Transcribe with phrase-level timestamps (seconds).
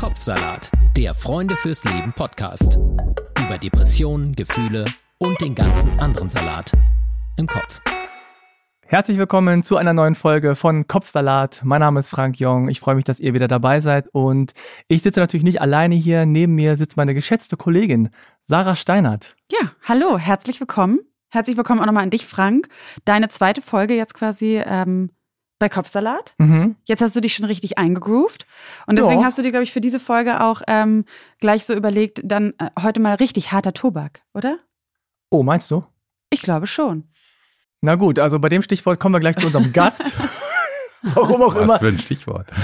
[0.00, 2.78] Kopfsalat, der Freunde fürs Leben Podcast.
[3.38, 4.86] Über Depressionen, Gefühle
[5.18, 6.72] und den ganzen anderen Salat
[7.36, 7.82] im Kopf.
[8.86, 11.60] Herzlich willkommen zu einer neuen Folge von Kopfsalat.
[11.64, 12.70] Mein Name ist Frank Jong.
[12.70, 14.08] Ich freue mich, dass ihr wieder dabei seid.
[14.12, 14.54] Und
[14.88, 16.24] ich sitze natürlich nicht alleine hier.
[16.24, 18.08] Neben mir sitzt meine geschätzte Kollegin
[18.46, 19.36] Sarah Steinert.
[19.52, 21.00] Ja, hallo, herzlich willkommen.
[21.28, 22.68] Herzlich willkommen auch nochmal an dich, Frank.
[23.04, 25.10] Deine zweite Folge jetzt quasi ähm,
[25.60, 26.34] bei Kopfsalat.
[26.38, 26.74] Mhm.
[26.86, 28.46] Jetzt hast du dich schon richtig eingegroovt.
[28.86, 29.26] Und deswegen Ja.
[29.26, 31.04] hast du dir, glaube ich, für diese Folge auch ähm,
[31.38, 34.58] gleich so überlegt, dann äh, heute mal richtig harter Tobak, oder?
[35.30, 35.84] Oh, meinst du?
[36.30, 37.04] Ich glaube schon.
[37.82, 40.02] Na gut, also bei dem Stichwort kommen wir gleich zu unserem Gast.
[41.02, 41.78] Warum auch Was immer.
[41.78, 42.48] für ein Stichwort.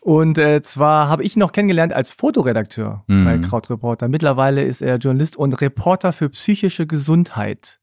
[0.00, 3.24] Und äh, zwar habe ich ihn noch kennengelernt als Fotoredakteur Mhm.
[3.24, 4.08] bei Krautreporter.
[4.08, 7.79] Mittlerweile ist er Journalist und Reporter für psychische Gesundheit.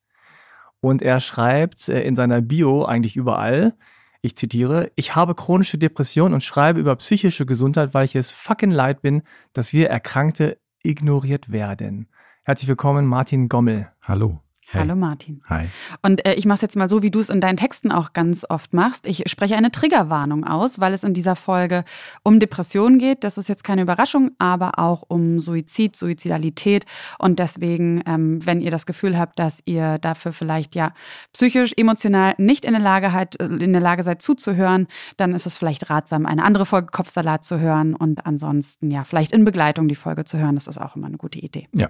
[0.80, 3.76] Und er schreibt äh, in seiner Bio eigentlich überall,
[4.22, 8.72] ich zitiere, ich habe chronische Depression und schreibe über psychische Gesundheit, weil ich es fucking
[8.72, 12.08] leid bin, dass wir Erkrankte ignoriert werden.
[12.44, 13.92] Herzlich willkommen, Martin Gommel.
[14.02, 14.42] Hallo.
[14.70, 14.82] Hey.
[14.82, 15.42] Hallo Martin.
[15.48, 15.70] Hi.
[16.02, 18.12] Und äh, ich mache es jetzt mal so, wie du es in deinen Texten auch
[18.12, 19.08] ganz oft machst.
[19.08, 21.86] Ich spreche eine Triggerwarnung aus, weil es in dieser Folge
[22.22, 23.24] um Depressionen geht.
[23.24, 26.86] Das ist jetzt keine Überraschung, aber auch um Suizid, Suizidalität.
[27.18, 30.92] Und deswegen, ähm, wenn ihr das Gefühl habt, dass ihr dafür vielleicht ja
[31.31, 35.58] psychisch, emotional nicht in der Lage, halt, in der Lage seid zuzuhören, dann ist es
[35.58, 39.96] vielleicht ratsam, eine andere Folge Kopfsalat zu hören und ansonsten ja vielleicht in Begleitung die
[39.96, 40.56] Folge zu hören.
[40.56, 41.70] Das ist auch immer eine gute Idee.
[41.74, 41.88] Ja.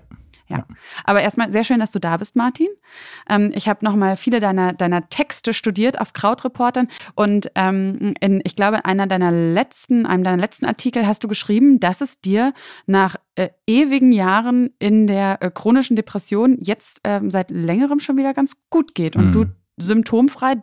[0.50, 0.66] Ja.
[1.03, 2.67] Aber erstmal sehr schön, dass du da bist, Martin.
[3.30, 8.56] Ähm, ich habe nochmal viele deiner, deiner Texte studiert auf Krautreportern und ähm, in, ich
[8.56, 12.53] glaube, in einer deiner letzten, einem deiner letzten Artikel hast du geschrieben, dass es dir
[12.86, 18.34] nach äh, ewigen Jahren in der äh, chronischen Depression jetzt ähm, seit längerem schon wieder
[18.34, 19.31] ganz gut geht und Mhm.
[19.34, 19.45] du
[19.78, 20.56] symptomfrei,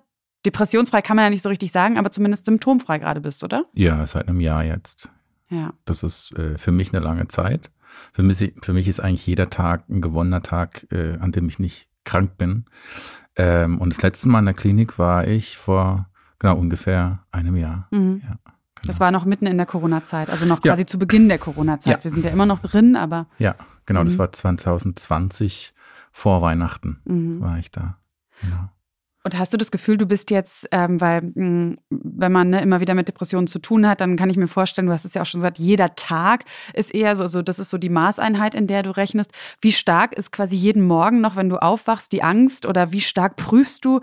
[0.46, 3.64] depressionsfrei kann man ja nicht so richtig sagen, aber zumindest symptomfrei gerade bist, oder?
[3.74, 5.08] Ja, seit einem Jahr jetzt.
[5.50, 5.72] Ja.
[5.84, 7.70] Das ist äh, für mich eine lange Zeit.
[8.12, 11.58] Für mich, für mich ist eigentlich jeder Tag ein gewonnener Tag, äh, an dem ich
[11.58, 12.64] nicht krank bin.
[13.36, 17.88] Ähm, und das letzte Mal in der Klinik war ich vor genau ungefähr einem Jahr.
[17.90, 18.20] Mhm.
[18.22, 18.86] Ja, genau.
[18.86, 20.72] Das war noch mitten in der Corona-Zeit, also noch Ja.
[20.72, 21.98] quasi zu Beginn der Corona-Zeit.
[21.98, 22.04] Ja.
[22.04, 23.54] Wir sind ja immer noch drin, aber Ja,
[23.86, 24.04] genau.
[24.04, 24.18] Das Mhm.
[24.18, 25.74] war 2020
[26.12, 27.40] vor Weihnachten mhm.
[27.40, 27.96] war ich da.
[28.40, 28.68] Genau.
[29.26, 32.80] Und hast du das Gefühl, du bist jetzt, ähm, weil mh, wenn man ne, immer
[32.80, 35.22] wieder mit Depressionen zu tun hat, dann kann ich mir vorstellen, du hast es ja
[35.22, 38.66] auch schon gesagt, jeder Tag ist eher so, so, das ist so die Maßeinheit, in
[38.66, 39.32] der du rechnest.
[39.62, 43.36] Wie stark ist quasi jeden Morgen noch, wenn du aufwachst, die Angst oder wie stark
[43.36, 44.00] prüfst du,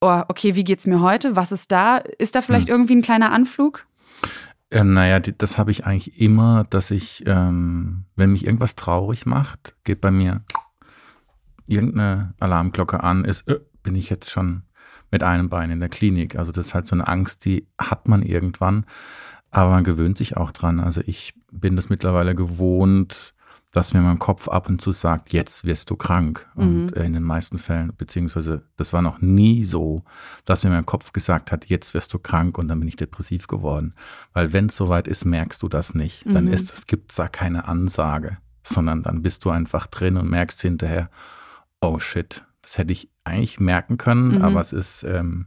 [0.00, 1.36] oh, okay, wie geht's mir heute?
[1.36, 1.98] Was ist da?
[1.98, 2.74] Ist da vielleicht Hm.
[2.74, 3.86] irgendwie ein kleiner Anflug?
[4.70, 9.76] Äh, naja, das habe ich eigentlich immer, dass ich, ähm, wenn mich irgendwas traurig macht,
[9.84, 10.42] geht bei mir
[11.66, 14.64] irgendeine Alarmglocke an, ist, äh, bin ich jetzt schon
[15.10, 16.36] mit einem Bein in der Klinik.
[16.36, 18.84] Also das ist halt so eine Angst, die hat man irgendwann,
[19.50, 20.78] aber man gewöhnt sich auch dran.
[20.78, 23.32] Also ich bin das mittlerweile gewohnt,
[23.72, 26.46] dass mir mein Kopf ab und zu sagt, jetzt wirst du krank.
[26.54, 26.92] Und Mhm.
[26.94, 30.02] äh, in den meisten Fällen, beziehungsweise das war noch nie so,
[30.44, 33.46] dass mir mein Kopf gesagt hat, jetzt wirst du krank und dann bin ich depressiv
[33.46, 33.94] geworden.
[34.34, 36.26] Weil wenn es soweit ist, merkst du das nicht.
[36.26, 36.52] Dann Mhm.
[36.52, 41.08] ist, es gibt da keine Ansage, sondern dann bist du einfach drin und merkst hinterher,
[41.80, 44.42] oh shit, das hätte ich eigentlich merken können, Mhm.
[44.42, 45.46] aber es ist ähm,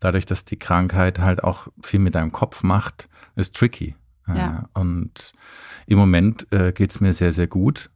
[0.00, 3.96] dadurch, dass die Krankheit halt auch viel mit deinem Kopf macht, ist tricky.
[4.26, 4.68] Ja.
[4.74, 5.32] Äh, und
[5.86, 7.90] im Moment äh, geht es mir sehr, sehr gut.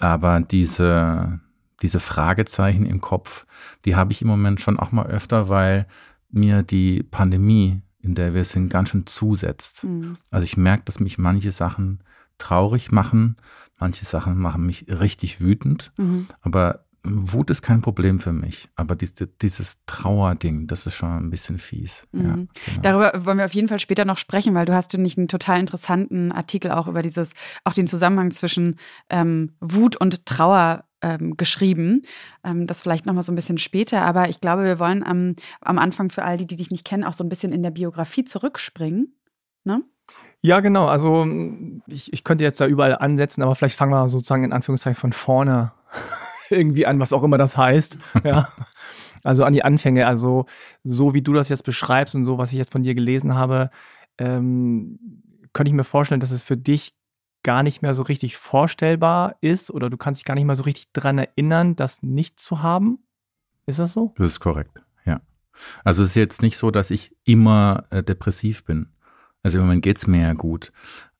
[0.00, 1.38] Aber diese,
[1.80, 3.46] diese Fragezeichen im Kopf,
[3.84, 5.86] die habe ich im Moment schon auch mal öfter, weil
[6.28, 9.84] mir die Pandemie, in der wir sind, ganz schön zusetzt.
[9.84, 10.16] Mhm.
[10.32, 12.02] Also ich merke, dass mich manche Sachen
[12.38, 13.36] traurig machen,
[13.78, 16.26] manche Sachen machen mich richtig wütend, Mhm.
[16.40, 18.68] aber Wut ist kein Problem für mich.
[18.76, 22.06] Aber diese, dieses Trauerding, das ist schon ein bisschen fies.
[22.12, 22.48] Ja, Mhm.
[22.64, 22.80] genau.
[22.82, 25.26] Darüber wollen wir auf jeden Fall später noch sprechen, weil du hast, finde ich, einen
[25.28, 27.32] total interessanten Artikel auch über dieses,
[27.64, 28.76] auch den Zusammenhang zwischen
[29.10, 32.02] ähm, Wut und Trauer ähm, geschrieben.
[32.44, 35.78] Ähm, das vielleicht nochmal so ein bisschen später, aber ich glaube, wir wollen am, am
[35.78, 38.24] Anfang für all die, die dich nicht kennen, auch so ein bisschen in der Biografie
[38.24, 39.12] zurückspringen.
[39.64, 39.82] Ne?
[40.42, 40.86] Ja, genau.
[40.86, 41.26] Also
[41.88, 45.12] ich, ich könnte jetzt da überall ansetzen, aber vielleicht fangen wir sozusagen in Anführungszeichen von
[45.12, 45.72] vorne
[46.52, 47.98] irgendwie an, was auch immer das heißt.
[48.24, 48.48] Ja.
[49.24, 50.08] Also an die Anfänge.
[50.08, 50.46] Also
[50.82, 53.70] so wie du das jetzt beschreibst und so, was ich jetzt von dir gelesen habe,
[54.18, 54.98] ähm,
[55.52, 56.94] könnte ich mir vorstellen, dass es für dich
[57.42, 60.62] gar nicht mehr so richtig vorstellbar ist oder du kannst dich gar nicht mehr so
[60.62, 62.98] richtig dran erinnern, das nicht zu haben.
[63.66, 64.12] Ist das so?
[64.16, 65.20] Das ist korrekt, ja.
[65.84, 68.88] Also es ist jetzt nicht so, dass ich immer äh, depressiv bin.
[69.42, 70.72] Also im Moment geht's mir ja gut.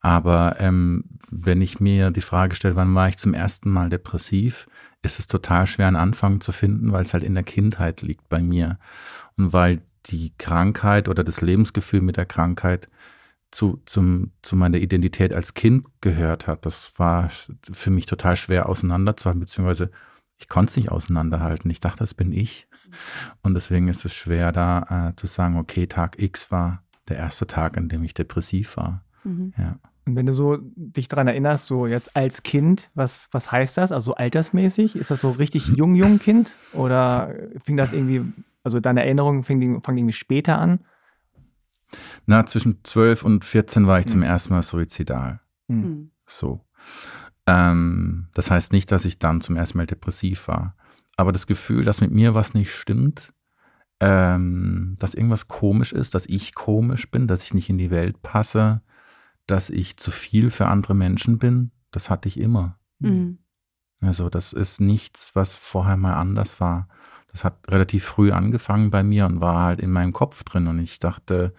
[0.03, 4.69] Aber ähm, wenn ich mir die Frage stelle, wann war ich zum ersten Mal depressiv,
[5.03, 8.29] ist es total schwer, einen Anfang zu finden, weil es halt in der Kindheit liegt
[8.29, 8.79] bei mir.
[9.37, 12.89] Und weil die Krankheit oder das Lebensgefühl mit der Krankheit
[13.53, 16.67] zu, zum, zu meiner Identität als Kind gehört hat.
[16.67, 17.31] Das war
[17.71, 19.91] für mich total schwer auseinanderzuhalten, beziehungsweise
[20.39, 21.71] ich konnte es nicht auseinanderhalten.
[21.71, 22.67] Ich dachte, das bin ich.
[23.43, 27.47] Und deswegen ist es schwer, da äh, zu sagen, okay, Tag X war der erste
[27.47, 29.05] Tag, an dem ich depressiv war.
[29.25, 29.53] Mhm.
[29.57, 29.79] Ja.
[30.05, 33.93] Und wenn du so dich daran erinnerst, so jetzt als Kind, was, was heißt das?
[33.93, 34.97] Also altersmäßig?
[34.97, 36.55] Ist das so richtig jung, jung Kind?
[36.73, 37.35] Oder
[37.65, 38.23] fing das irgendwie,
[38.65, 40.81] also deine Erinnerungen fangen irgendwie später an?
[42.27, 44.11] Na, zwischen 12 und 14 war ich mhm.
[44.11, 45.41] zum ersten Mal suizidal.
[45.69, 46.11] Mhm.
[46.27, 46.65] So.
[47.47, 50.75] Ähm, das heißt nicht, dass ich dann zum ersten Mal depressiv war.
[51.17, 53.33] Aber das Gefühl, dass mit mir was nicht stimmt,
[54.01, 58.23] ähm, dass irgendwas komisch ist, dass ich komisch bin, dass ich nicht in die Welt
[58.23, 58.83] passe,
[59.47, 62.79] dass ich zu viel für andere Menschen bin, das hatte ich immer.
[62.99, 63.39] Mhm.
[64.01, 66.89] Also das ist nichts, was vorher mal anders war.
[67.29, 70.79] Das hat relativ früh angefangen bei mir und war halt in meinem Kopf drin und
[70.79, 71.55] ich dachte,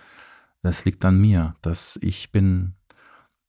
[0.62, 2.76] das liegt an mir, dass ich bin,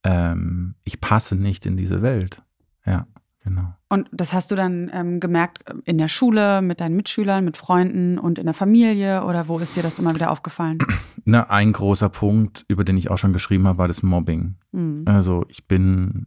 [0.04, 2.42] ähm, ich passe nicht in diese Welt.
[2.86, 3.06] Ja,
[3.44, 3.74] genau.
[3.88, 8.18] Und das hast du dann ähm, gemerkt in der Schule, mit deinen Mitschülern, mit Freunden
[8.18, 10.78] und in der Familie oder wo ist dir das immer wieder aufgefallen?
[11.24, 14.56] Na, ein großer Punkt, über den ich auch schon geschrieben habe, war das Mobbing.
[14.72, 15.04] Mhm.
[15.06, 16.26] Also ich bin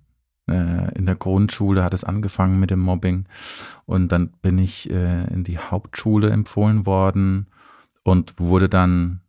[0.50, 3.26] äh, in der Grundschule hat es angefangen mit dem Mobbing
[3.86, 7.48] und dann bin ich äh, in die Hauptschule empfohlen worden
[8.04, 9.22] und wurde dann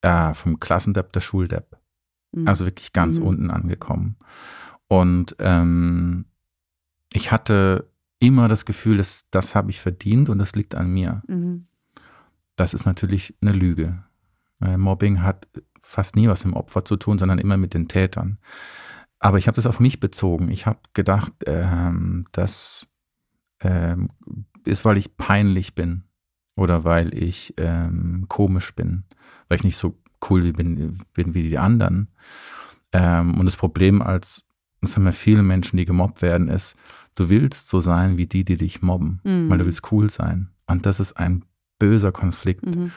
[0.00, 1.78] äh, vom Klassendepp der Schuldepp.
[2.32, 2.48] Mhm.
[2.48, 3.26] Also wirklich ganz mhm.
[3.26, 4.16] unten angekommen.
[4.88, 6.26] Und ähm,
[7.12, 11.22] ich hatte immer das Gefühl, dass das habe ich verdient und das liegt an mir.
[11.26, 11.66] Mhm.
[12.56, 14.04] Das ist natürlich eine Lüge.
[14.60, 15.48] Mobbing hat
[15.80, 18.38] fast nie was mit dem Opfer zu tun, sondern immer mit den Tätern.
[19.18, 20.50] Aber ich habe das auf mich bezogen.
[20.50, 22.86] Ich habe gedacht, ähm, das
[23.60, 24.10] ähm,
[24.64, 26.04] ist, weil ich peinlich bin
[26.56, 29.04] oder weil ich ähm, komisch bin,
[29.48, 29.96] weil ich nicht so
[30.28, 32.08] cool bin, bin wie die anderen.
[32.92, 34.44] Ähm, und das Problem als,
[34.82, 36.76] das haben ja viele Menschen, die gemobbt werden, ist,
[37.14, 39.48] du willst so sein wie die, die dich mobben, mhm.
[39.48, 40.50] weil du willst cool sein.
[40.66, 41.44] Und das ist ein
[41.78, 42.66] böser Konflikt.
[42.66, 42.92] Mhm.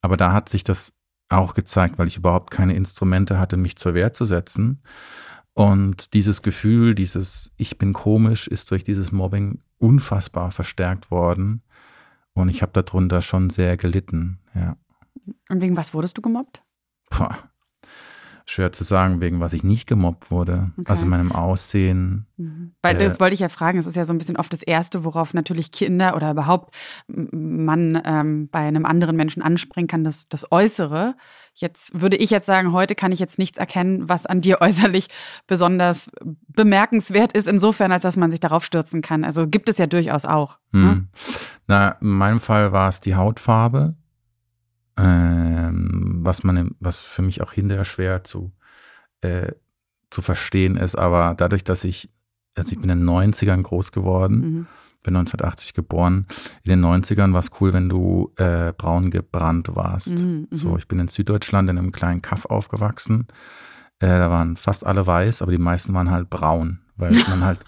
[0.00, 0.92] Aber da hat sich das
[1.28, 4.82] auch gezeigt, weil ich überhaupt keine Instrumente hatte, mich zur Wehr zu setzen.
[5.54, 11.62] Und dieses Gefühl, dieses Ich bin komisch, ist durch dieses Mobbing unfassbar verstärkt worden.
[12.32, 14.76] Und ich habe darunter schon sehr gelitten, ja.
[15.48, 16.62] Und wegen was wurdest du gemobbt?
[17.10, 17.50] Boah,
[18.50, 20.72] schwer zu sagen, wegen was ich nicht gemobbt wurde.
[20.78, 20.90] Okay.
[20.90, 22.26] Also meinem Aussehen.
[22.36, 22.72] Mhm.
[22.82, 23.78] Weil äh, das wollte ich ja fragen.
[23.78, 26.74] Es ist ja so ein bisschen oft das Erste, worauf natürlich Kinder oder überhaupt
[27.06, 31.14] man ähm, bei einem anderen Menschen anspringen kann, das, das Äußere.
[31.54, 35.08] Jetzt würde ich jetzt sagen, heute kann ich jetzt nichts erkennen, was an dir äußerlich
[35.46, 36.10] besonders
[36.48, 39.24] bemerkenswert ist, insofern, als dass man sich darauf stürzen kann.
[39.24, 40.58] Also gibt es ja durchaus auch.
[40.72, 40.90] Ne?
[40.90, 41.08] Hm.
[41.68, 43.94] Na, in meinem Fall war es die Hautfarbe
[45.00, 48.52] ähm, was man, was für mich auch hinterher schwer zu,
[49.20, 49.52] äh,
[50.10, 50.96] zu verstehen ist.
[50.96, 52.10] Aber dadurch, dass ich,
[52.56, 54.66] also ich bin in den 90ern groß geworden, mhm.
[55.02, 56.26] bin 1980 geboren.
[56.64, 60.18] In den 90ern war es cool, wenn du äh, braun gebrannt warst.
[60.18, 60.78] Mhm, so, mhm.
[60.78, 63.26] ich bin in Süddeutschland in einem kleinen Kaff aufgewachsen.
[63.98, 67.60] Äh, da waren fast alle weiß, aber die meisten waren halt braun weil man halt,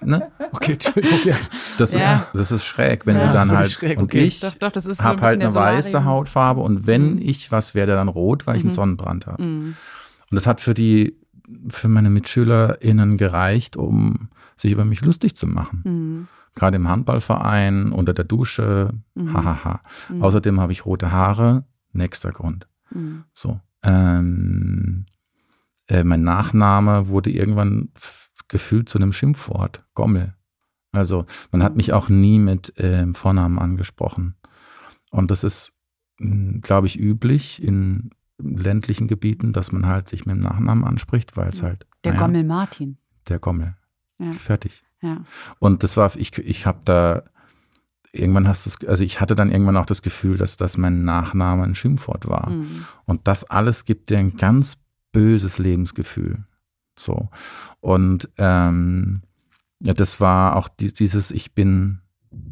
[0.00, 0.30] ne?
[0.52, 1.18] Okay, Entschuldigung.
[1.24, 1.36] Ja.
[1.78, 2.16] Das, ja.
[2.16, 4.24] ist, das ist schräg, wenn ja, du dann halt, schräg, und okay.
[4.24, 7.22] ich doch, doch, habe so halt eine weiße Hautfarbe und wenn mhm.
[7.22, 8.76] ich was werde, dann rot, weil ich einen mhm.
[8.76, 9.42] Sonnenbrand habe.
[9.42, 9.76] Mhm.
[10.30, 11.16] Und das hat für die,
[11.68, 15.82] für meine MitschülerInnen gereicht, um sich über mich lustig zu machen.
[15.84, 16.28] Mhm.
[16.54, 19.32] Gerade im Handballverein, unter der Dusche, mhm.
[19.32, 19.80] hahaha.
[20.08, 20.22] Mhm.
[20.22, 22.66] Außerdem habe ich rote Haare, nächster Grund.
[23.34, 23.60] So.
[23.82, 25.06] Ähm,
[25.88, 27.90] äh, mein Nachname wurde irgendwann
[28.52, 30.34] gefühlt zu einem Schimpfwort, Gommel.
[30.92, 34.36] Also man hat mich auch nie mit äh, Vornamen angesprochen.
[35.10, 35.72] Und das ist,
[36.18, 41.36] hm, glaube ich, üblich in ländlichen Gebieten, dass man halt sich mit dem Nachnamen anspricht,
[41.36, 41.86] weil es halt.
[42.04, 42.98] Der naja, Gommel Martin.
[43.28, 43.74] Der Gommel.
[44.18, 44.32] Ja.
[44.32, 44.84] Fertig.
[45.00, 45.24] Ja.
[45.58, 47.22] Und das war, ich, ich habe da,
[48.12, 51.04] irgendwann hast du es, also ich hatte dann irgendwann auch das Gefühl, dass das mein
[51.04, 52.50] Nachname ein Schimpfwort war.
[52.50, 52.84] Mhm.
[53.06, 54.76] Und das alles gibt dir ein ganz
[55.12, 56.44] böses Lebensgefühl.
[56.96, 57.30] So.
[57.80, 59.22] Und ähm,
[59.80, 62.00] ja, das war auch die, dieses, ich bin,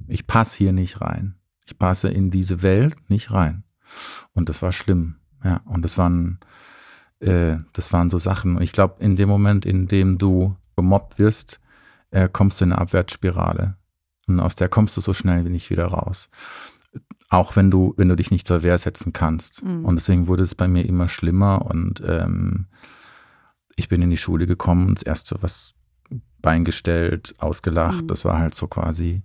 [0.09, 1.37] ich passe hier nicht rein.
[1.65, 3.65] Ich passe in diese Welt nicht rein.
[4.33, 5.17] Und das war schlimm.
[5.45, 6.41] Ja, und das waren,
[7.21, 8.57] äh, das waren so Sachen.
[8.57, 11.61] Und ich glaube, in dem Moment, in dem du gemobbt wirst,
[12.11, 13.77] äh, kommst du in eine Abwärtsspirale.
[14.27, 16.29] Und aus der kommst du so schnell wie nicht wieder raus.
[17.29, 19.63] Auch wenn du, wenn du dich nicht zur Wehr setzen kannst.
[19.63, 19.85] Mhm.
[19.85, 22.67] Und deswegen wurde es bei mir immer schlimmer und ähm,
[23.81, 25.75] ich bin in die Schule gekommen, das erste, was
[26.41, 28.07] Bein gestellt, ausgelacht, mhm.
[28.09, 29.23] das war halt so quasi,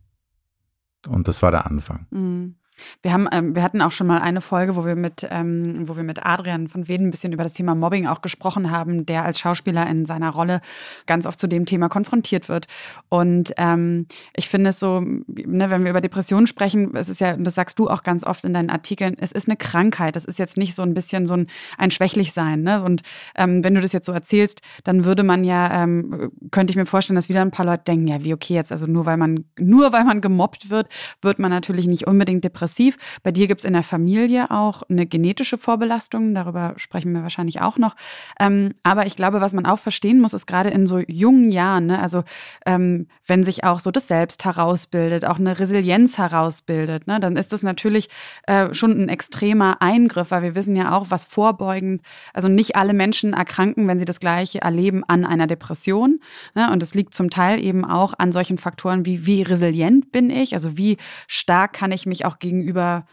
[1.08, 2.08] und das war der Anfang.
[2.10, 2.56] Mhm.
[3.02, 5.96] Wir haben, ähm, wir hatten auch schon mal eine Folge, wo wir mit, ähm, wo
[5.96, 9.24] wir mit Adrian von Weden ein bisschen über das Thema Mobbing auch gesprochen haben, der
[9.24, 10.62] als Schauspieler in seiner Rolle
[11.06, 12.68] ganz oft zu dem Thema konfrontiert wird.
[13.10, 17.34] Und ähm, ich finde es so, ne, wenn wir über Depressionen sprechen, es ist ja,
[17.34, 20.16] und das sagst du auch ganz oft in deinen Artikeln, es ist eine Krankheit.
[20.16, 22.62] Es ist jetzt nicht so ein bisschen so ein, ein Schwächlichsein.
[22.62, 22.84] Ne?
[22.84, 23.02] Und
[23.36, 26.86] ähm, wenn du das jetzt so erzählst, dann würde man ja, ähm, könnte ich mir
[26.86, 29.46] vorstellen, dass wieder ein paar Leute denken, ja, wie okay jetzt, also nur weil man,
[29.60, 30.90] nur weil man gemobbt wird,
[31.22, 32.98] wird man natürlich nicht unbedingt depressiv depressiv.
[33.24, 37.62] Bei dir gibt es in der Familie auch eine genetische Vorbelastung, darüber sprechen wir wahrscheinlich
[37.62, 37.96] auch noch.
[38.40, 41.86] Ähm, aber ich glaube, was man auch verstehen muss, ist gerade in so jungen Jahren,
[41.88, 42.24] ne, also
[42.66, 47.54] ähm, wenn sich auch so das Selbst herausbildet, auch eine Resilienz herausbildet, ne, dann ist
[47.54, 48.10] das natürlich
[48.48, 52.02] äh, schon ein extremer Eingriff, weil wir wissen ja auch, was vorbeugend,
[52.34, 56.20] also nicht alle Menschen erkranken, wenn sie das Gleiche erleben, an einer Depression.
[56.56, 60.30] Ne, und es liegt zum Teil eben auch an solchen Faktoren wie, wie resilient bin
[60.30, 63.06] ich, also wie stark kann ich mich auch gegen gegenüber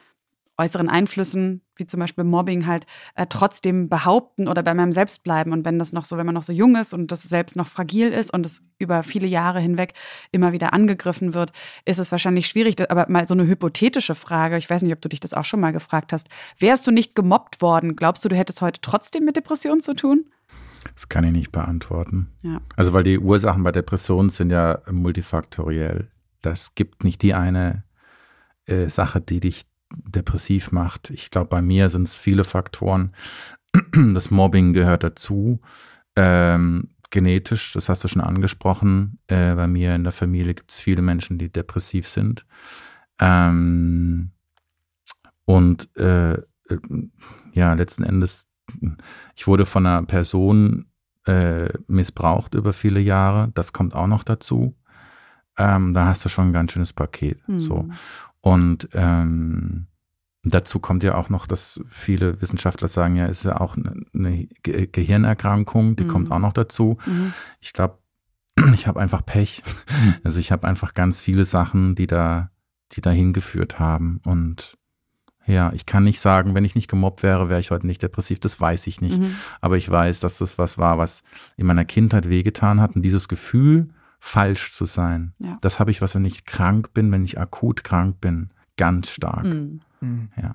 [0.58, 5.52] äußeren Einflüssen, wie zum Beispiel Mobbing, halt äh, trotzdem behaupten oder bei meinem Selbst bleiben.
[5.52, 7.66] Und wenn das noch so, wenn man noch so jung ist und das Selbst noch
[7.66, 9.94] fragil ist und es über viele Jahre hinweg
[10.30, 11.52] immer wieder angegriffen wird,
[11.84, 12.76] ist es wahrscheinlich schwierig.
[12.90, 15.60] Aber mal so eine hypothetische Frage, ich weiß nicht, ob du dich das auch schon
[15.60, 16.28] mal gefragt hast.
[16.58, 20.26] Wärst du nicht gemobbt worden, glaubst du, du hättest heute trotzdem mit Depressionen zu tun?
[20.94, 22.28] Das kann ich nicht beantworten.
[22.42, 22.60] Ja.
[22.76, 26.08] Also, weil die Ursachen bei Depressionen sind ja multifaktoriell.
[26.42, 27.84] Das gibt nicht die eine
[28.66, 31.10] äh, Sache, die dich depressiv macht.
[31.10, 33.12] Ich glaube, bei mir sind es viele Faktoren.
[34.14, 35.60] Das Mobbing gehört dazu.
[36.14, 39.18] Ähm, genetisch, das hast du schon angesprochen.
[39.28, 42.44] Äh, bei mir in der Familie gibt es viele Menschen, die depressiv sind.
[43.18, 44.32] Ähm,
[45.44, 46.42] und äh, äh,
[47.52, 48.46] ja, letzten Endes,
[49.34, 50.86] ich wurde von einer Person
[51.26, 53.52] äh, missbraucht über viele Jahre.
[53.54, 54.74] Das kommt auch noch dazu.
[55.58, 57.46] Ähm, da hast du schon ein ganz schönes Paket.
[57.46, 57.60] Mhm.
[57.60, 57.88] So.
[58.42, 59.86] Und ähm,
[60.42, 64.48] dazu kommt ja auch noch, dass viele Wissenschaftler sagen, ja, es ist ja auch eine
[64.62, 66.08] Ge Gehirnerkrankung, die mhm.
[66.08, 66.98] kommt auch noch dazu.
[67.06, 67.32] Mhm.
[67.60, 67.98] Ich glaube,
[68.74, 69.62] ich habe einfach Pech.
[70.24, 72.50] Also ich habe einfach ganz viele Sachen, die da,
[72.92, 74.20] die dahin geführt haben.
[74.24, 74.76] Und
[75.46, 78.40] ja, ich kann nicht sagen, wenn ich nicht gemobbt wäre, wäre ich heute nicht depressiv.
[78.40, 79.18] Das weiß ich nicht.
[79.18, 79.36] Mhm.
[79.60, 81.22] Aber ich weiß, dass das was war, was
[81.56, 82.96] in meiner Kindheit wehgetan hat.
[82.96, 83.90] Und dieses Gefühl,
[84.24, 85.34] falsch zu sein.
[85.38, 85.58] Ja.
[85.62, 89.42] Das habe ich, was wenn ich krank bin, wenn ich akut krank bin, ganz stark.
[89.42, 89.80] Mhm.
[90.40, 90.54] Ja.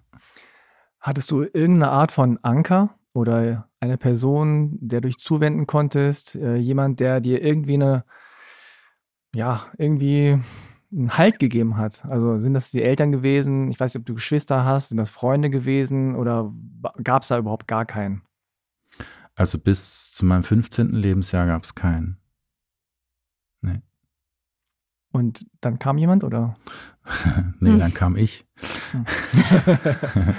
[1.02, 6.56] Hattest du irgendeine Art von Anker oder eine Person, der du dich zuwenden konntest, äh,
[6.56, 8.06] jemand, der dir irgendwie eine,
[9.36, 10.40] ja, irgendwie
[10.90, 12.06] einen Halt gegeben hat?
[12.06, 13.70] Also sind das die Eltern gewesen?
[13.70, 16.54] Ich weiß nicht, ob du Geschwister hast, sind das Freunde gewesen oder
[17.04, 18.22] gab es da überhaupt gar keinen?
[19.36, 20.94] Also bis zu meinem 15.
[20.94, 22.18] Lebensjahr gab es keinen.
[23.62, 23.82] Nee.
[25.12, 26.58] Und dann kam jemand oder?
[27.60, 27.80] nee, hm.
[27.80, 28.46] dann kam ich.
[28.92, 29.06] Hm.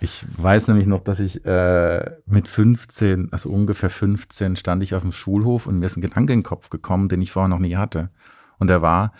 [0.00, 5.02] ich weiß nämlich noch, dass ich äh, mit 15, also ungefähr 15, stand ich auf
[5.02, 7.58] dem Schulhof und mir ist ein Gedanke in den Kopf gekommen, den ich vorher noch
[7.58, 8.10] nie hatte.
[8.58, 9.12] Und der war,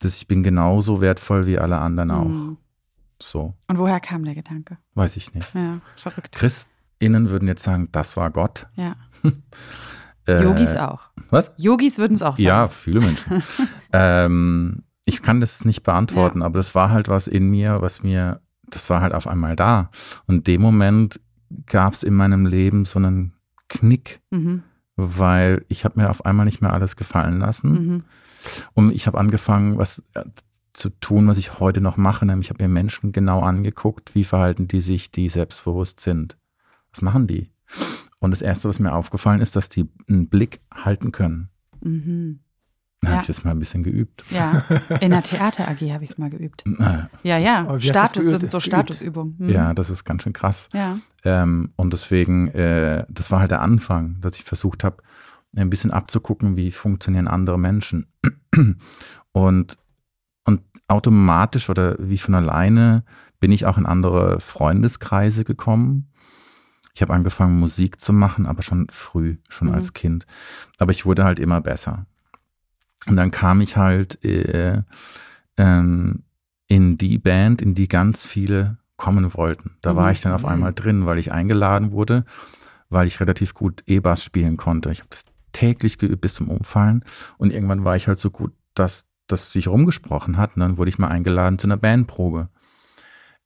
[0.00, 2.24] dass ich bin genauso wertvoll wie alle anderen auch.
[2.24, 2.56] Hm.
[3.22, 3.54] So.
[3.68, 4.78] Und woher kam der Gedanke?
[4.94, 5.54] Weiß ich nicht.
[5.54, 6.32] Ja, verrückt.
[6.32, 8.66] Christinnen würden jetzt sagen, das war Gott.
[8.76, 8.96] Ja.
[10.26, 11.10] Äh, Yogis auch.
[11.30, 11.52] Was?
[11.56, 12.46] Yogis würden es auch sagen.
[12.46, 13.42] Ja, viele Menschen.
[13.92, 16.46] ähm, ich kann das nicht beantworten, ja.
[16.46, 19.90] aber das war halt was in mir, was mir, das war halt auf einmal da.
[20.26, 21.20] Und in dem Moment
[21.66, 23.34] gab es in meinem Leben so einen
[23.68, 24.62] Knick, mhm.
[24.96, 27.72] weil ich habe mir auf einmal nicht mehr alles gefallen lassen.
[27.72, 28.04] Mhm.
[28.74, 30.24] Und ich habe angefangen, was äh,
[30.72, 34.24] zu tun, was ich heute noch mache, nämlich ich habe mir Menschen genau angeguckt, wie
[34.24, 36.36] verhalten die sich, die selbstbewusst sind.
[36.92, 37.50] Was machen die?
[38.20, 41.48] Und das Erste, was mir aufgefallen ist, dass die einen Blick halten können.
[41.80, 42.40] Mhm.
[43.00, 43.16] Dann ja.
[43.16, 44.24] habe ich das mal ein bisschen geübt.
[44.30, 44.62] Ja,
[45.00, 46.64] in der Theater AG habe ich es mal geübt.
[47.22, 49.36] Ja, ja, Status, das sind so Statusübungen.
[49.38, 49.48] Mhm.
[49.48, 50.68] Ja, das ist ganz schön krass.
[50.74, 50.96] Ja.
[51.24, 54.98] Ähm, und deswegen, äh, das war halt der Anfang, dass ich versucht habe,
[55.56, 58.06] ein bisschen abzugucken, wie funktionieren andere Menschen.
[59.32, 59.78] Und,
[60.44, 63.04] und automatisch oder wie von alleine
[63.38, 66.09] bin ich auch in andere Freundeskreise gekommen
[66.94, 69.74] ich habe angefangen, Musik zu machen, aber schon früh, schon mhm.
[69.74, 70.26] als Kind.
[70.78, 72.06] Aber ich wurde halt immer besser.
[73.06, 74.82] Und dann kam ich halt äh,
[75.56, 76.22] ähm,
[76.66, 79.76] in die Band, in die ganz viele kommen wollten.
[79.82, 79.96] Da mhm.
[79.96, 82.24] war ich dann auf einmal drin, weil ich eingeladen wurde,
[82.90, 84.90] weil ich relativ gut E-Bass spielen konnte.
[84.90, 87.04] Ich habe das täglich geübt bis zum Umfallen.
[87.38, 90.56] Und irgendwann war ich halt so gut, dass das sich rumgesprochen hat.
[90.56, 92.50] Und dann wurde ich mal eingeladen zu einer Bandprobe.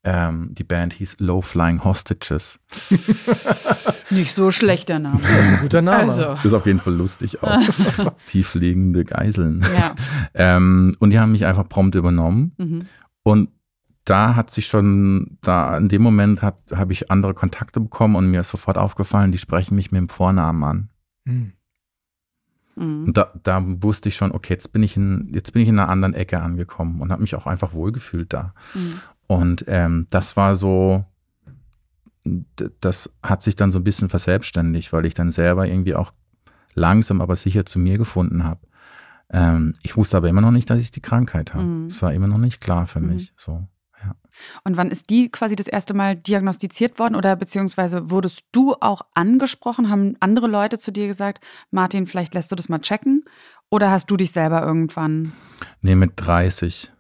[0.07, 2.59] Ähm, die Band hieß Low Flying Hostages.
[4.11, 5.21] Nicht so schlechter Name.
[5.23, 6.13] Ja, guter Name.
[6.13, 6.37] Also.
[6.45, 7.59] Ist auf jeden Fall lustig auch.
[8.27, 9.65] Tiefliegende Geiseln.
[9.75, 9.95] Ja.
[10.35, 12.53] Ähm, und die haben mich einfach prompt übernommen.
[12.59, 12.87] Mhm.
[13.23, 13.49] Und
[14.05, 18.31] da hat sich schon, da in dem Moment habe hab ich andere Kontakte bekommen und
[18.31, 20.89] mir ist sofort aufgefallen, die sprechen mich mit dem Vornamen an.
[21.27, 21.53] Hm.
[22.77, 23.05] Mhm.
[23.07, 25.79] Und da, da wusste ich schon, okay, jetzt bin ich in, jetzt bin ich in
[25.79, 28.53] einer anderen Ecke angekommen und habe mich auch einfach wohlgefühlt da.
[28.75, 29.01] Mhm.
[29.41, 31.05] Und ähm, das war so,
[32.81, 36.13] das hat sich dann so ein bisschen verselbstständigt, weil ich dann selber irgendwie auch
[36.75, 38.61] langsam, aber sicher zu mir gefunden habe.
[39.31, 41.65] Ähm, ich wusste aber immer noch nicht, dass ich die Krankheit habe.
[41.65, 41.87] Mhm.
[41.87, 43.09] Es war immer noch nicht klar für Mhm.
[43.15, 43.33] mich.
[43.37, 43.67] So.
[44.65, 49.03] Und wann ist die quasi das erste Mal diagnostiziert worden oder beziehungsweise wurdest du auch
[49.15, 49.89] angesprochen?
[49.89, 53.25] Haben andere Leute zu dir gesagt, Martin, vielleicht lässt du das mal checken?
[53.71, 55.33] Oder hast du dich selber irgendwann?
[55.81, 56.93] Nee, mit 30.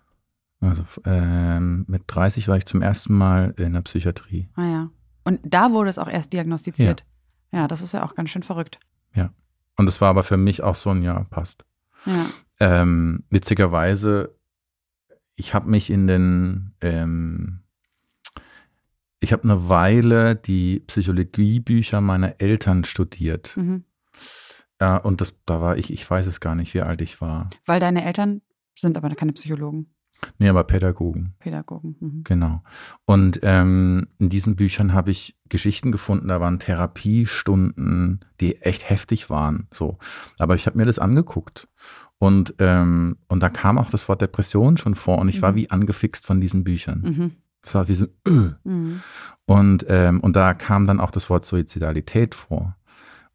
[0.64, 4.48] Also ähm, mit 30 war ich zum ersten Mal in der Psychiatrie.
[4.56, 4.90] Ah ja.
[5.24, 7.04] Und da wurde es auch erst diagnostiziert.
[7.52, 8.78] Ja, das ist ja auch ganz schön verrückt.
[9.76, 11.64] Und das war aber für mich auch so ein Jahr, passt.
[12.06, 12.26] Ja.
[12.60, 14.34] Ähm, witzigerweise,
[15.36, 17.60] ich habe mich in den, ähm,
[19.20, 23.56] ich habe eine Weile die Psychologiebücher meiner Eltern studiert.
[23.56, 23.84] Mhm.
[24.78, 27.50] Äh, und das, da war ich, ich weiß es gar nicht, wie alt ich war.
[27.64, 28.42] Weil deine Eltern
[28.76, 29.93] sind aber keine Psychologen,
[30.38, 31.34] Nee, aber Pädagogen.
[31.38, 31.96] Pädagogen.
[32.00, 32.24] Mhm.
[32.24, 32.62] Genau.
[33.04, 39.30] Und ähm, in diesen Büchern habe ich Geschichten gefunden, da waren Therapiestunden, die echt heftig
[39.30, 39.68] waren.
[39.72, 39.98] So.
[40.38, 41.68] Aber ich habe mir das angeguckt.
[42.18, 45.56] Und, ähm, und da kam auch das Wort Depression schon vor und ich war Mhm.
[45.56, 47.00] wie angefixt von diesen Büchern.
[47.00, 47.30] Mhm.
[47.62, 48.50] Das war wie so, öh.
[48.64, 49.00] Mhm.
[49.46, 52.76] Und, ähm, und da kam dann auch das Wort Suizidalität vor.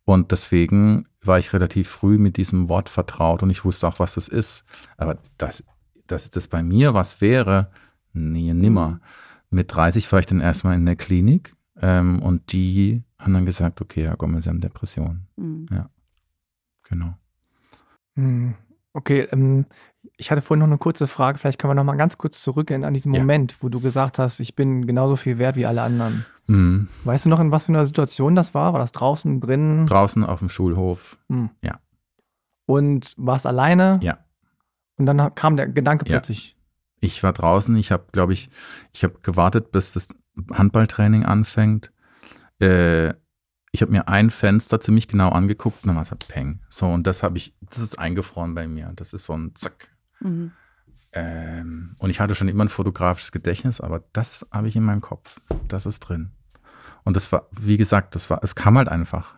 [0.06, 4.16] Und deswegen war ich relativ früh mit diesem Wort vertraut und ich wusste auch, was
[4.16, 4.64] das ist.
[4.98, 5.64] Aber dass,
[6.12, 7.72] dass das bei mir was wäre,
[8.14, 8.88] nee, nimmer.
[8.90, 9.00] Mhm.
[9.52, 13.82] Mit 30 war ich dann erstmal in der Klinik ähm, und die haben dann gesagt,
[13.82, 15.28] okay, Herr Gommel, Sie haben Depressionen.
[15.36, 15.68] Mhm.
[16.88, 17.14] Genau.
[18.16, 18.56] Hm.
[18.94, 19.66] Okay, ähm,
[20.18, 21.38] ich hatte vorhin noch eine kurze Frage.
[21.38, 23.20] Vielleicht können wir noch mal ganz kurz zurückgehen an diesen Ja.
[23.20, 26.26] Moment, wo du gesagt hast, ich bin genauso viel wert wie alle anderen.
[26.48, 26.88] Mhm.
[27.04, 28.74] Weißt du noch, in was für einer Situation das war?
[28.74, 29.86] War das draußen, drinnen?
[29.86, 31.18] Draußen auf dem Schulhof.
[31.30, 31.52] Hm.
[31.62, 31.80] Ja.
[32.66, 34.00] Und warst alleine?
[34.02, 34.18] Ja.
[35.00, 36.18] Und dann kam der Gedanke Ja.
[36.18, 36.56] plötzlich.
[37.00, 38.50] Ich war draußen, ich habe, glaube ich,
[38.94, 40.10] ich habe gewartet, bis das
[40.52, 41.92] Handballtraining anfängt.
[42.60, 43.14] Äh,
[43.72, 46.60] ich habe mir ein Fenster ziemlich genau angeguckt und dann war es halt Peng.
[46.70, 48.92] So, und das habe ich, das ist eingefroren bei mir.
[48.96, 49.96] Das ist so ein Zack.
[50.20, 50.52] Mhm.
[51.14, 55.02] Ähm, und ich hatte schon immer ein fotografisches Gedächtnis, aber das habe ich in meinem
[55.02, 55.40] Kopf.
[55.68, 56.32] Das ist drin.
[57.04, 59.36] Und das war, wie gesagt, das war, es kam halt einfach.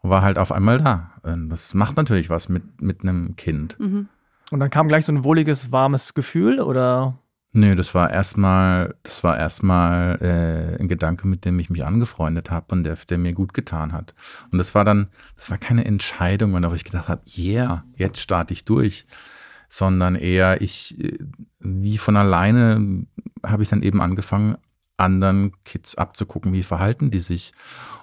[0.00, 1.12] Und war halt auf einmal da.
[1.22, 3.78] Und das macht natürlich was mit, mit einem Kind.
[3.80, 4.08] Mhm.
[4.52, 7.18] Und dann kam gleich so ein wohliges, warmes Gefühl oder?
[7.52, 12.50] Nö, das war erstmal, das war erstmal äh, ein Gedanke, mit dem ich mich angefreundet
[12.50, 14.14] habe und der, der mir gut getan hat.
[14.50, 18.52] Und das war dann, das war keine Entscheidung, wo ich gedacht habe, yeah, jetzt starte
[18.52, 19.06] ich durch,
[19.70, 21.16] sondern eher ich, äh,
[21.60, 23.06] wie von alleine
[23.42, 24.58] habe ich dann eben angefangen,
[25.02, 27.52] anderen Kids abzugucken, wie verhalten die sich.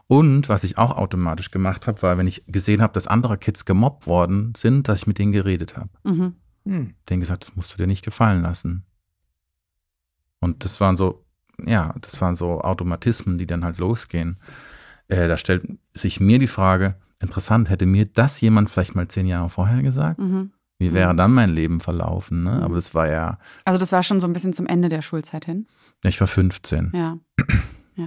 [0.08, 3.66] Und was ich auch automatisch gemacht habe, war, wenn ich gesehen habe, dass andere Kids
[3.66, 6.36] gemobbt worden sind, dass ich mit denen geredet habe Mhm.
[6.66, 6.94] Hm.
[7.10, 8.86] denen gesagt, das musst du dir nicht gefallen lassen.
[10.40, 11.26] Und das waren so,
[11.66, 14.38] ja, das waren so Automatismen, die dann halt losgehen.
[15.08, 19.26] Äh, da stellt sich mir die Frage, interessant, hätte mir das jemand vielleicht mal zehn
[19.26, 20.20] Jahre vorher gesagt?
[20.20, 20.52] Mhm.
[20.80, 22.44] Wie wäre dann mein Leben verlaufen?
[22.44, 22.62] Ne?
[22.64, 25.46] Aber das war ja, Also das war schon so ein bisschen zum Ende der Schulzeit
[25.46, 25.68] hin.
[26.04, 27.18] ich war 15, Ja.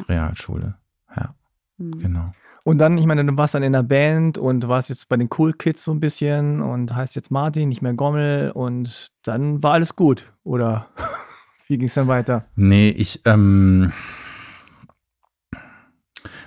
[0.08, 0.76] Realschule.
[1.14, 1.34] Ja,
[1.78, 1.98] Mhm.
[1.98, 2.32] genau.
[2.64, 5.16] Und dann, ich meine, du warst dann in der Band und du warst jetzt bei
[5.16, 9.62] den Cool Kids so ein bisschen und heißt jetzt Martin, nicht mehr Gommel und dann
[9.62, 10.86] war alles gut, oder?
[11.68, 12.46] Wie ging es dann weiter?
[12.54, 13.92] Nee, ich, ähm,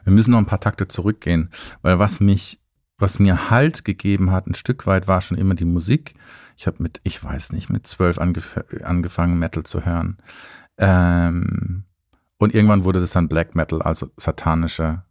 [0.04, 1.50] wir müssen noch ein paar Takte zurückgehen,
[1.82, 2.60] weil was mich,
[2.98, 6.16] was mir Halt gegeben hat, ein Stück weit war schon immer die Musik.
[6.58, 10.18] Ich habe mit, ich weiß nicht, mit zwölf angef angefangen, Metal zu hören.
[10.78, 11.84] Ähm,
[12.38, 15.04] und irgendwann wurde das dann Black Metal, also satanische,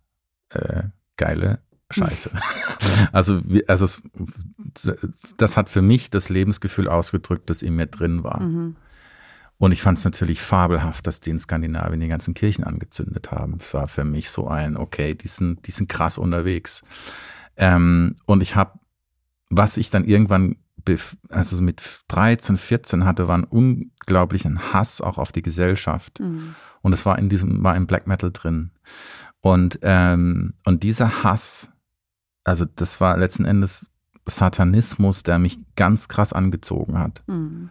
[0.51, 0.85] äh,
[1.17, 2.31] geile Scheiße.
[3.13, 3.87] also, also
[5.37, 8.41] das hat für mich das Lebensgefühl ausgedrückt, das in mir drin war.
[8.41, 8.77] Mhm.
[9.59, 13.59] Und ich fand es natürlich fabelhaft, dass die in Skandinavien die ganzen Kirchen angezündet haben.
[13.61, 16.83] Es war für mich so ein, okay, die sind, die sind krass unterwegs.
[17.57, 18.79] Ähm, und ich habe,
[19.51, 20.57] was ich dann irgendwann,
[21.29, 26.21] also so mit 13, 14 hatte, war ein unglaublichen Hass auch auf die Gesellschaft.
[26.21, 26.55] Mhm.
[26.83, 28.71] Und es war in diesem, war im Black Metal drin.
[29.41, 31.69] Und, ähm, und dieser Hass,
[32.45, 33.89] also das war letzten Endes
[34.27, 37.71] Satanismus, der mich ganz krass angezogen hat Mhm.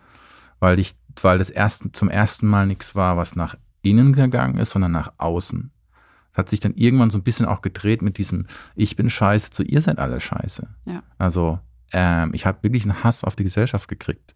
[0.59, 4.71] weil ich, weil das erst, zum ersten Mal nichts war, was nach innen gegangen ist,
[4.71, 5.72] sondern nach außen.
[6.33, 9.51] Es hat sich dann irgendwann so ein bisschen auch gedreht mit diesem Ich bin scheiße
[9.51, 10.67] zu ihr seid alle scheiße.
[10.85, 11.03] Ja.
[11.17, 11.59] Also
[11.93, 14.33] ähm, ich habe wirklich einen Hass auf die Gesellschaft gekriegt.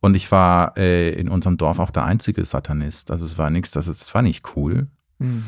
[0.00, 3.10] Und ich war äh, in unserem Dorf auch der einzige Satanist.
[3.10, 4.88] Also es war nichts, das, das war nicht cool.
[5.18, 5.44] Mhm.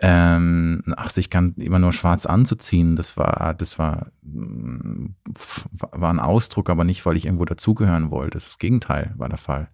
[0.00, 6.70] Ähm, ach, sich ganz immer nur schwarz anzuziehen, das war, das war, war ein Ausdruck,
[6.70, 8.38] aber nicht, weil ich irgendwo dazugehören wollte.
[8.38, 9.68] Das Gegenteil war der Fall.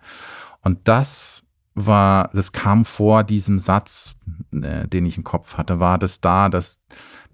[0.62, 1.43] Und das
[1.74, 4.14] war, das kam vor diesem Satz,
[4.52, 6.80] äh, den ich im Kopf hatte, war das da, dass,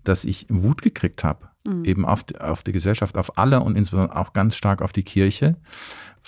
[0.04, 1.48] dass ich Wut gekriegt habe.
[1.66, 1.84] Mhm.
[1.84, 5.02] Eben auf die, auf die Gesellschaft, auf alle und insbesondere auch ganz stark auf die
[5.02, 5.56] Kirche,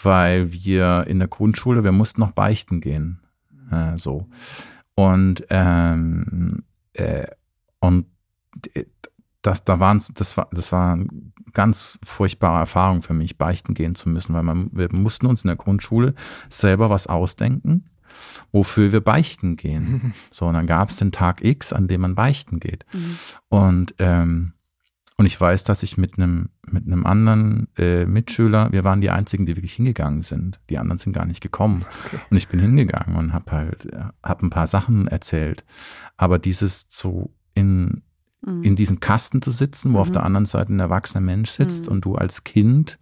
[0.02, 3.20] weil wir in der Grundschule, wir mussten noch beichten gehen.
[3.70, 4.28] Äh, so.
[4.94, 7.26] Und, ähm, äh,
[7.80, 8.06] und
[9.40, 11.06] das, da waren, das war, das war eine
[11.52, 15.48] ganz furchtbare Erfahrung für mich, beichten gehen zu müssen, weil man, wir mussten uns in
[15.48, 16.14] der Grundschule
[16.48, 17.90] selber was ausdenken,
[18.50, 20.14] wofür wir beichten gehen.
[20.32, 22.84] So, und dann gab es den Tag X, an dem man beichten geht.
[22.92, 23.18] Mhm.
[23.48, 24.52] Und, ähm,
[25.16, 29.10] und ich weiß, dass ich mit einem mit einem anderen äh, Mitschüler, wir waren die
[29.10, 30.58] einzigen, die wirklich hingegangen sind.
[30.70, 31.84] Die anderen sind gar nicht gekommen.
[32.06, 32.18] Okay.
[32.30, 35.64] Und ich bin hingegangen und habe halt äh, hab ein paar Sachen erzählt.
[36.16, 38.02] Aber dieses zu in
[38.44, 38.62] mhm.
[38.62, 40.02] in diesem Kasten zu sitzen, wo mhm.
[40.02, 41.92] auf der anderen Seite ein erwachsener Mensch sitzt mhm.
[41.92, 42.98] und du als Kind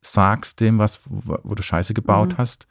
[0.00, 2.38] sagst dem was, wo, wo du Scheiße gebaut mhm.
[2.38, 2.66] hast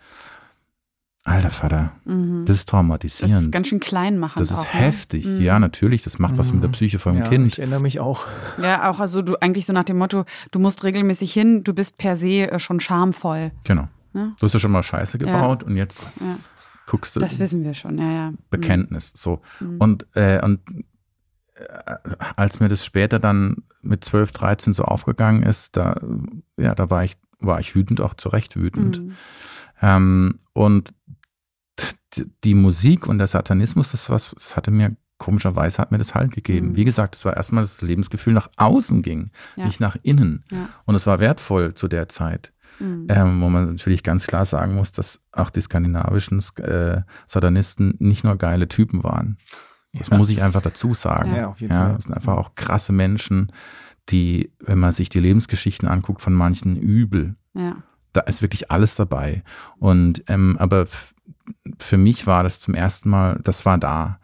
[1.25, 2.43] Alter Vater, mhm.
[2.45, 3.33] das ist traumatisierend.
[3.33, 4.39] Das ist ganz schön klein machen.
[4.39, 4.79] Das ist auch, ne?
[4.81, 5.25] heftig.
[5.25, 5.39] Ne?
[5.39, 6.03] Ja, natürlich.
[6.03, 6.37] Das macht mhm.
[6.37, 7.47] was mit der Psyche von einem ja, Kind.
[7.47, 8.27] Ich erinnere mich auch.
[8.61, 11.97] Ja, auch also du eigentlich so nach dem Motto, du musst regelmäßig hin, du bist
[11.97, 13.51] per se äh, schon schamvoll.
[13.63, 13.87] Genau.
[14.11, 14.35] Ne?
[14.37, 15.67] Du hast ja schon mal Scheiße gebaut ja.
[15.67, 16.37] und jetzt ja.
[16.87, 17.21] guckst du.
[17.21, 18.31] Das wissen wir schon, ja, ja.
[18.31, 18.37] Mhm.
[18.49, 19.13] Bekenntnis.
[19.15, 19.41] So.
[19.61, 19.77] Mhm.
[19.77, 20.59] Und, äh, und
[21.55, 21.95] äh,
[22.35, 26.01] als mir das später dann mit 12, 13 so aufgegangen ist, da,
[26.57, 28.99] ja, da war ich, war ich wütend, auch zu Recht wütend.
[28.99, 29.13] Mhm.
[29.81, 30.93] Ähm, und
[32.43, 36.31] die Musik und der Satanismus, das, was, das hatte mir komischerweise hat mir das Halt
[36.31, 36.69] gegeben.
[36.69, 36.75] Mhm.
[36.75, 39.65] Wie gesagt, es war erstmal das Lebensgefühl nach außen ging, ja.
[39.65, 40.43] nicht nach innen.
[40.51, 40.67] Ja.
[40.85, 42.51] Und es war wertvoll zu der Zeit.
[42.79, 43.05] Mhm.
[43.07, 48.23] Ähm, wo man natürlich ganz klar sagen muss, dass auch die skandinavischen äh, Satanisten nicht
[48.23, 49.37] nur geile Typen waren.
[49.93, 50.17] Das ja.
[50.17, 51.35] muss ich einfach dazu sagen.
[51.35, 51.93] Ja, auf jeden Fall.
[51.93, 53.51] Das sind einfach auch krasse Menschen,
[54.09, 57.35] die, wenn man sich die Lebensgeschichten anguckt, von manchen übel.
[57.53, 57.77] Ja
[58.13, 59.43] da ist wirklich alles dabei.
[59.77, 60.87] Und ähm, aber
[61.79, 64.19] für mich war das zum ersten Mal, das war da.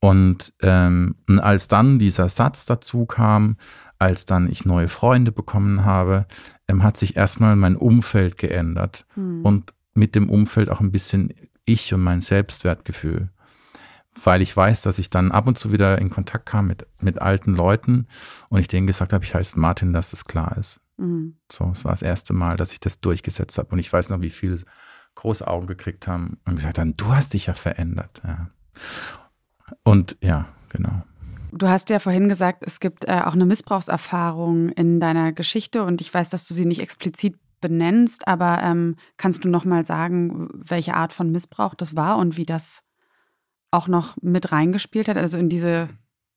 [0.00, 3.56] Und ähm, als dann dieser Satz dazu kam,
[3.98, 6.26] als dann ich neue Freunde bekommen habe,
[6.68, 9.44] ähm, hat sich erstmal mein Umfeld geändert hm.
[9.44, 13.30] und mit dem Umfeld auch ein bisschen ich und mein Selbstwertgefühl.
[14.22, 17.20] Weil ich weiß, dass ich dann ab und zu wieder in Kontakt kam mit, mit
[17.20, 18.06] alten Leuten
[18.48, 20.80] und ich denen gesagt habe, ich heiße Martin, dass das klar ist.
[20.98, 21.38] Mhm.
[21.50, 23.70] So, es war das erste Mal, dass ich das durchgesetzt habe.
[23.70, 24.60] Und ich weiß noch, wie viele
[25.14, 28.20] große Augen gekriegt haben und gesagt haben, du hast dich ja verändert.
[28.24, 28.50] Ja.
[29.82, 31.02] Und ja, genau.
[31.50, 36.00] Du hast ja vorhin gesagt, es gibt äh, auch eine Missbrauchserfahrung in deiner Geschichte und
[36.00, 40.48] ich weiß, dass du sie nicht explizit benennst, aber ähm, kannst du noch mal sagen,
[40.52, 42.82] welche Art von Missbrauch das war und wie das
[43.70, 45.88] auch noch mit reingespielt hat, also in diese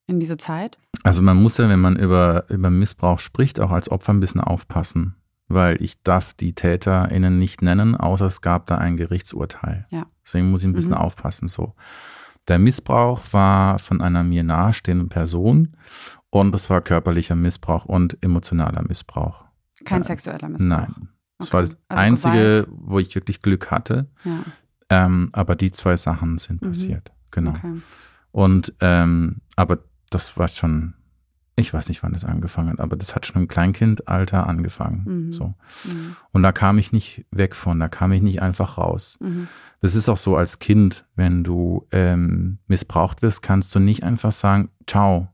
[0.08, 0.78] in diese Zeit?
[1.04, 4.42] Also man muss ja, wenn man über, über Missbrauch spricht, auch als Opfer ein bisschen
[4.42, 5.16] aufpassen,
[5.48, 9.86] weil ich darf die TäterInnen nicht nennen, außer es gab da ein Gerichtsurteil.
[9.90, 10.06] Ja.
[10.26, 10.98] Deswegen muss ich ein bisschen mhm.
[10.98, 11.48] aufpassen.
[11.48, 11.74] So.
[12.48, 15.76] Der Missbrauch war von einer mir nahestehenden Person
[16.30, 19.46] und es war körperlicher Missbrauch und emotionaler Missbrauch.
[19.86, 20.68] Kein äh, sexueller Missbrauch?
[20.68, 21.10] Nein.
[21.38, 21.54] Das okay.
[21.54, 22.68] war das also Einzige, Gewalt.
[22.72, 24.08] wo ich wirklich Glück hatte.
[24.24, 24.44] Ja.
[24.90, 26.68] Ähm, aber die zwei Sachen sind mhm.
[26.68, 27.12] passiert.
[27.32, 27.52] Genau.
[27.52, 27.82] Okay.
[28.32, 29.80] Und ähm, aber
[30.12, 30.94] das war schon,
[31.56, 35.04] ich weiß nicht, wann das angefangen hat, aber das hat schon im Kleinkindalter angefangen.
[35.06, 35.34] Mhm.
[35.34, 35.56] So.
[35.86, 36.16] Mhm.
[36.32, 39.18] Und da kam ich nicht weg von, da kam ich nicht einfach raus.
[39.20, 39.48] Mhm.
[39.80, 44.32] Das ist auch so als Kind, wenn du ähm, missbraucht wirst, kannst du nicht einfach
[44.32, 45.30] sagen, ciao.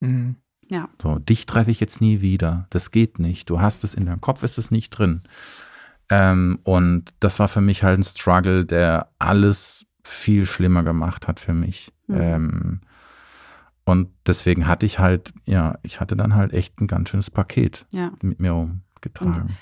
[0.00, 0.36] Mhm.
[0.68, 0.88] Ja.
[1.02, 2.66] So, dich treffe ich jetzt nie wieder.
[2.70, 3.50] Das geht nicht.
[3.50, 5.22] Du hast es in deinem Kopf, ist es nicht drin.
[6.08, 11.40] Ähm, und das war für mich halt ein Struggle, der alles viel schlimmer gemacht hat
[11.40, 11.92] für mich.
[12.06, 12.20] Mhm.
[12.20, 12.80] Ähm,
[13.90, 17.86] und deswegen hatte ich halt, ja, ich hatte dann halt echt ein ganz schönes Paket
[17.90, 18.12] ja.
[18.22, 19.56] mit mir umgetragen.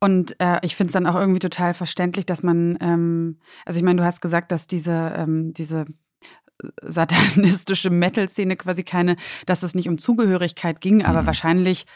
[0.00, 3.78] Und, und äh, ich finde es dann auch irgendwie total verständlich, dass man, ähm, also
[3.78, 5.84] ich meine, du hast gesagt, dass diese, ähm, diese
[6.82, 9.16] satanistische Metal-Szene quasi keine,
[9.46, 11.26] dass es nicht um Zugehörigkeit ging, aber mhm.
[11.26, 11.86] wahrscheinlich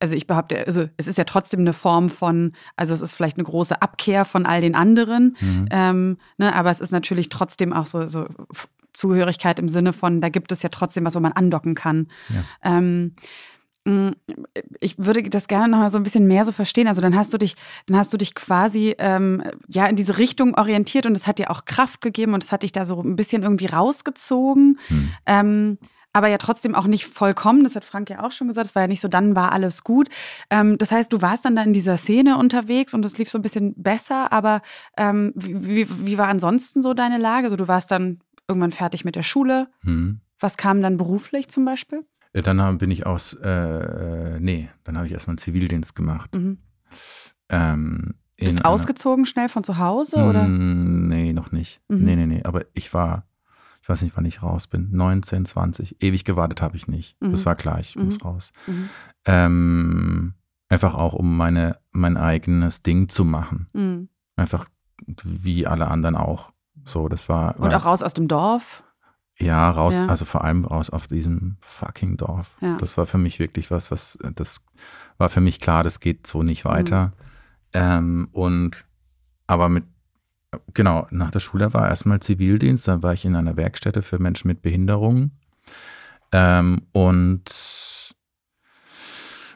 [0.00, 3.36] also ich behaupte, also es ist ja trotzdem eine Form von, also es ist vielleicht
[3.36, 5.68] eine große Abkehr von all den anderen, mhm.
[5.70, 8.26] ähm, ne, aber es ist natürlich trotzdem auch so, so
[8.92, 12.08] Zugehörigkeit im Sinne von, da gibt es ja trotzdem was, wo man andocken kann.
[12.28, 12.44] Ja.
[12.62, 13.14] Ähm,
[13.84, 14.10] mm,
[14.80, 16.86] ich würde das gerne noch mal so ein bisschen mehr so verstehen.
[16.86, 20.54] Also dann hast du dich, dann hast du dich quasi ähm, ja in diese Richtung
[20.54, 23.16] orientiert und es hat dir auch Kraft gegeben und es hat dich da so ein
[23.16, 24.78] bisschen irgendwie rausgezogen.
[24.88, 25.12] Hm.
[25.26, 25.78] Ähm,
[26.12, 27.64] aber ja trotzdem auch nicht vollkommen.
[27.64, 28.66] Das hat Frank ja auch schon gesagt.
[28.66, 30.08] Es war ja nicht so, dann war alles gut.
[30.50, 33.38] Ähm, das heißt, du warst dann da in dieser Szene unterwegs und es lief so
[33.38, 34.32] ein bisschen besser.
[34.32, 34.60] Aber
[34.96, 37.44] ähm, wie, wie, war ansonsten so deine Lage?
[37.44, 38.20] Also du warst dann
[38.52, 39.68] irgendwann fertig mit der Schule.
[39.82, 40.20] Mhm.
[40.38, 42.04] Was kam dann beruflich zum Beispiel?
[42.32, 46.34] Dann bin ich aus, äh, äh nee, dann habe ich erstmal einen Zivildienst gemacht.
[46.34, 46.58] Mhm.
[47.48, 50.44] Ähm, Bist ausgezogen schnell von zu Hause oder?
[50.44, 51.80] Mm, nee, noch nicht.
[51.88, 52.04] Mhm.
[52.04, 52.42] Nee, nee, nee.
[52.44, 53.26] Aber ich war,
[53.82, 54.88] ich weiß nicht, wann ich raus bin.
[54.92, 56.02] 19, 20.
[56.02, 57.20] Ewig gewartet habe ich nicht.
[57.20, 57.32] Mhm.
[57.32, 58.06] Das war klar, ich mhm.
[58.06, 58.52] muss raus.
[58.66, 58.88] Mhm.
[59.26, 60.34] Ähm,
[60.68, 63.68] einfach auch, um meine, mein eigenes Ding zu machen.
[63.74, 64.08] Mhm.
[64.36, 64.66] Einfach
[65.24, 66.51] wie alle anderen auch.
[66.84, 67.58] So, das war.
[67.58, 68.82] Und auch raus aus dem Dorf?
[69.38, 70.06] Ja, raus, ja.
[70.06, 72.56] also vor allem raus auf diesem fucking Dorf.
[72.60, 72.76] Ja.
[72.78, 74.60] Das war für mich wirklich was, was, das
[75.18, 77.06] war für mich klar, das geht so nicht weiter.
[77.06, 77.12] Mhm.
[77.74, 78.84] Ähm, und
[79.46, 79.84] aber mit,
[80.74, 84.48] genau, nach der Schule war erstmal Zivildienst, dann war ich in einer Werkstätte für Menschen
[84.48, 85.32] mit Behinderungen.
[86.30, 87.44] Ähm, und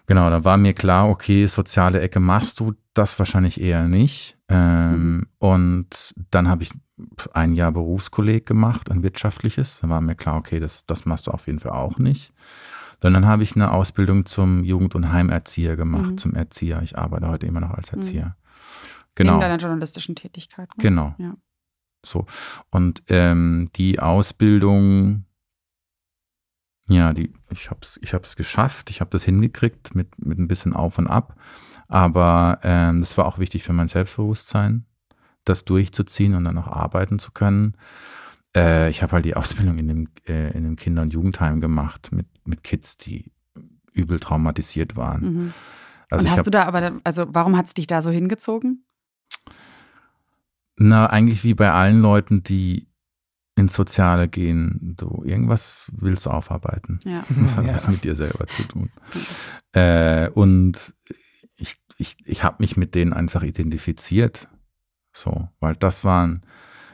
[0.06, 4.38] genau, da war mir klar, okay, soziale Ecke machst du das wahrscheinlich eher nicht.
[4.48, 5.26] Ähm, mhm.
[5.38, 6.70] Und dann habe ich
[7.32, 9.78] ein Jahr Berufskolleg gemacht, ein wirtschaftliches.
[9.80, 12.32] Da war mir klar, okay, das, das machst du auf jeden Fall auch nicht.
[13.02, 16.18] Und dann habe ich eine Ausbildung zum Jugend- und Heimerzieher gemacht, mhm.
[16.18, 16.80] zum Erzieher.
[16.82, 17.98] Ich arbeite heute immer noch als mhm.
[17.98, 18.24] Erzieher.
[18.24, 18.34] Mhm.
[19.14, 19.32] Genau.
[19.32, 20.68] Neben deiner journalistischen Tätigkeit.
[20.76, 20.82] Ne?
[20.82, 21.14] Genau.
[21.18, 21.36] Ja.
[22.04, 22.26] So.
[22.70, 25.25] Und ähm, die Ausbildung,
[26.88, 30.48] ja, die, ich habe es ich hab's geschafft, ich habe das hingekriegt mit, mit ein
[30.48, 31.36] bisschen Auf und Ab.
[31.88, 34.86] Aber ähm, das war auch wichtig für mein Selbstbewusstsein,
[35.44, 37.76] das durchzuziehen und dann auch arbeiten zu können.
[38.54, 42.10] Äh, ich habe halt die Ausbildung in dem, äh, in dem Kinder- und Jugendheim gemacht
[42.12, 43.32] mit, mit Kids, die
[43.92, 45.22] übel traumatisiert waren.
[45.22, 45.54] Mhm.
[46.10, 48.84] Also und hast hab, du da aber, also warum hat es dich da so hingezogen?
[50.76, 52.86] Na, eigentlich wie bei allen Leuten, die
[53.56, 57.00] ins Soziale gehen, du irgendwas willst du aufarbeiten.
[57.04, 57.24] Ja.
[57.42, 57.74] Das hat ja.
[57.74, 58.90] was mit dir selber zu tun.
[59.72, 60.94] Äh, und
[61.56, 64.48] ich, ich, ich habe mich mit denen einfach identifiziert.
[65.12, 66.42] So, weil das waren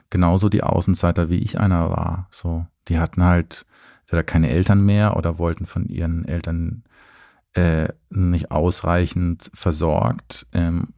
[0.09, 2.29] genauso die Außenseiter, wie ich einer war.
[2.31, 3.66] So, die hatten halt
[4.03, 6.85] entweder keine Eltern mehr oder wollten von ihren Eltern
[7.55, 10.94] äh, nicht ausreichend versorgt ähm,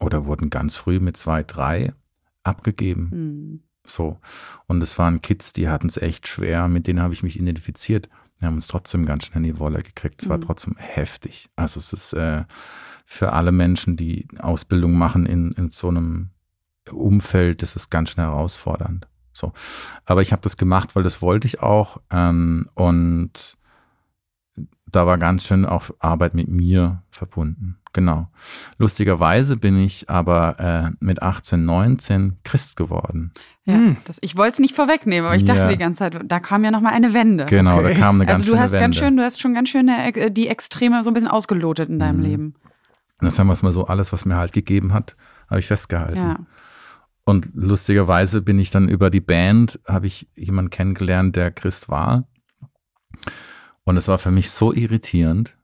[0.00, 1.92] oder wurden ganz früh mit zwei, drei
[2.42, 3.10] abgegeben.
[3.12, 3.62] Mhm.
[3.86, 4.18] So.
[4.66, 8.08] Und es waren Kids, die hatten es echt schwer, mit denen habe ich mich identifiziert.
[8.38, 10.22] Wir haben uns trotzdem ganz schnell in die Wolle gekriegt.
[10.22, 10.32] Es mhm.
[10.32, 11.48] war trotzdem heftig.
[11.56, 12.44] Also es ist äh,
[13.04, 16.30] für alle Menschen, die Ausbildung machen in, in so einem
[16.90, 19.06] Umfeld, das ist ganz schnell herausfordernd.
[19.32, 19.52] So.
[20.04, 22.00] Aber ich habe das gemacht, weil das wollte ich auch.
[22.10, 23.56] Ähm, und
[24.86, 27.78] da war ganz schön auch Arbeit mit mir verbunden.
[27.94, 28.26] Genau.
[28.76, 33.32] Lustigerweise bin ich aber äh, mit 18, 19 Christ geworden.
[33.64, 33.96] Ja, hm.
[34.04, 35.68] das, ich wollte es nicht vorwegnehmen, aber ich dachte ja.
[35.68, 37.46] die ganze Zeit, da kam ja nochmal eine Wende.
[37.46, 37.94] Genau, okay.
[37.94, 38.84] da kam eine ganz also du hast Wende.
[38.84, 42.00] ganz schön, du hast schon ganz schön äh, die Extreme so ein bisschen ausgelotet in
[42.00, 42.24] deinem mhm.
[42.24, 42.54] Leben.
[43.20, 45.16] Das haben wir es mal so, alles, was mir halt gegeben hat,
[45.48, 46.16] habe ich festgehalten.
[46.16, 46.36] Ja.
[47.24, 52.26] Und lustigerweise bin ich dann über die Band, habe ich jemanden kennengelernt, der Christ war.
[53.84, 55.56] Und es war für mich so irritierend.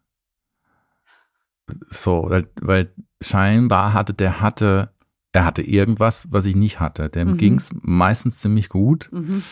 [1.90, 4.90] So, weil, weil scheinbar hatte der hatte,
[5.32, 7.08] er hatte irgendwas, was ich nicht hatte.
[7.08, 7.36] Dem mhm.
[7.36, 9.08] ging es meistens ziemlich gut.
[9.12, 9.42] Mhm.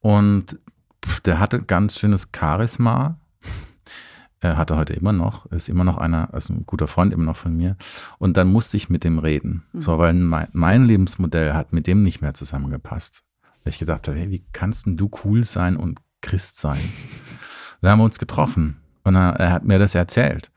[0.00, 0.58] Und
[1.24, 3.18] der hatte ganz schönes Charisma.
[4.42, 7.36] Er hatte heute immer noch, ist immer noch einer, ist ein guter Freund immer noch
[7.36, 7.76] von mir.
[8.18, 9.64] Und dann musste ich mit dem reden.
[9.72, 9.80] Mhm.
[9.82, 13.22] So, weil mein, mein, Lebensmodell hat mit dem nicht mehr zusammengepasst.
[13.62, 16.80] Weil ich gedacht habe, hey, wie kannst denn du cool sein und Christ sein?
[17.82, 20.50] Da haben wir uns getroffen und er, er hat mir das erzählt.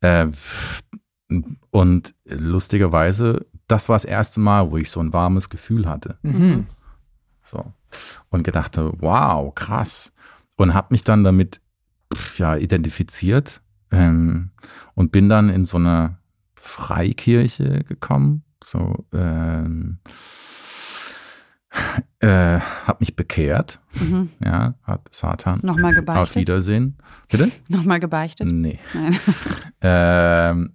[0.00, 0.28] Äh,
[1.70, 6.18] und lustigerweise, das war das erste Mal, wo ich so ein warmes Gefühl hatte.
[6.22, 6.66] Mhm.
[7.44, 7.72] So.
[8.30, 10.12] Und gedacht, wow, krass.
[10.56, 11.60] Und habe mich dann damit
[12.36, 14.50] ja, identifiziert ähm,
[14.94, 16.18] und bin dann in so eine
[16.54, 18.44] Freikirche gekommen.
[18.62, 19.98] So, ähm,
[22.20, 23.80] äh, habe mich bekehrt.
[23.94, 24.30] Mhm.
[24.44, 25.60] Ja, hat Satan.
[25.62, 26.22] Nochmal gebeichtet.
[26.22, 26.98] Auf Wiedersehen.
[27.30, 27.50] Bitte?
[27.68, 28.46] Nochmal gebeichtet?
[28.46, 28.78] Nee.
[28.94, 29.18] Nein.
[29.80, 30.72] ähm,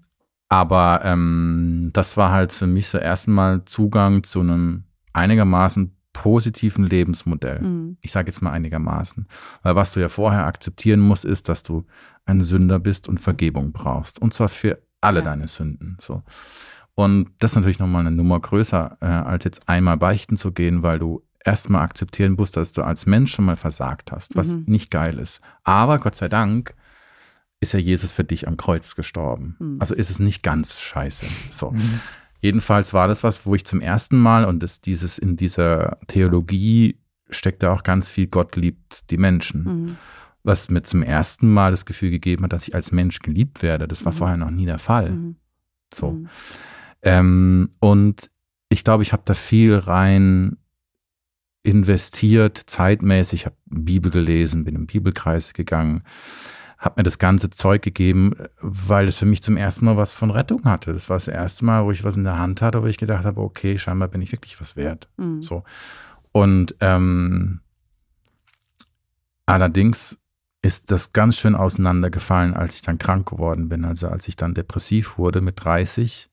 [0.49, 7.59] aber ähm, das war halt für mich so erstmal Zugang zu einem einigermaßen positiven Lebensmodell.
[7.59, 7.97] Mhm.
[8.01, 9.27] Ich sage jetzt mal einigermaßen.
[9.63, 11.85] Weil was du ja vorher akzeptieren musst, ist, dass du
[12.25, 14.21] ein Sünder bist und Vergebung brauchst.
[14.21, 15.25] Und zwar für alle ja.
[15.25, 15.97] deine Sünden.
[15.99, 16.23] So.
[16.95, 20.84] Und das ist natürlich nochmal eine Nummer größer, äh, als jetzt einmal beichten zu gehen,
[20.84, 24.63] weil du erstmal akzeptieren musst, dass du als Mensch schon mal versagt hast, was mhm.
[24.67, 25.41] nicht geil ist.
[25.63, 26.75] Aber Gott sei Dank
[27.60, 29.56] ist ja Jesus für dich am Kreuz gestorben.
[29.60, 29.77] Mhm.
[29.79, 31.25] Also ist es nicht ganz scheiße.
[31.51, 31.71] So.
[31.71, 31.99] Mhm.
[32.39, 36.99] Jedenfalls war das was, wo ich zum ersten Mal, und das, dieses in dieser Theologie
[37.29, 39.63] steckt da auch ganz viel, Gott liebt die Menschen.
[39.63, 39.97] Mhm.
[40.45, 43.88] was mir zum ersten Mal das Gefühl gegeben hat, dass ich als Mensch geliebt werde.
[43.88, 44.17] Das war Mhm.
[44.17, 45.12] vorher noch nie der Fall.
[45.12, 45.36] Mhm.
[45.93, 46.19] So.
[47.03, 48.31] Ähm, und
[48.69, 50.57] ich glaube, ich habe da viel rein
[51.63, 56.03] investiert, zeitmäßig, ich habe Bibel gelesen, bin im Bibelkreis gegangen,
[56.77, 60.31] habe mir das ganze Zeug gegeben, weil es für mich zum ersten Mal was von
[60.31, 60.91] Rettung hatte.
[60.91, 63.23] Das war das erste Mal, wo ich was in der Hand hatte, wo ich gedacht
[63.23, 65.07] habe, okay, scheinbar bin ich wirklich was wert.
[65.15, 65.41] Mhm.
[65.41, 65.63] So.
[66.33, 67.61] Und ähm,
[69.45, 70.19] allerdings
[70.61, 73.85] ist das ganz schön auseinandergefallen, als ich dann krank geworden bin.
[73.85, 76.29] Also als ich dann depressiv wurde mit 30.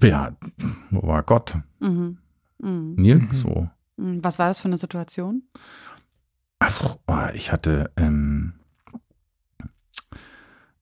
[0.00, 0.36] Ja,
[0.90, 1.58] wo war Gott?
[1.80, 2.18] Mhm.
[2.58, 2.94] Mhm.
[2.96, 3.68] Nirgendwo.
[3.96, 4.24] Mhm.
[4.24, 5.42] Was war das für eine Situation?
[6.58, 8.54] Ach, oh, ich hatte, ähm,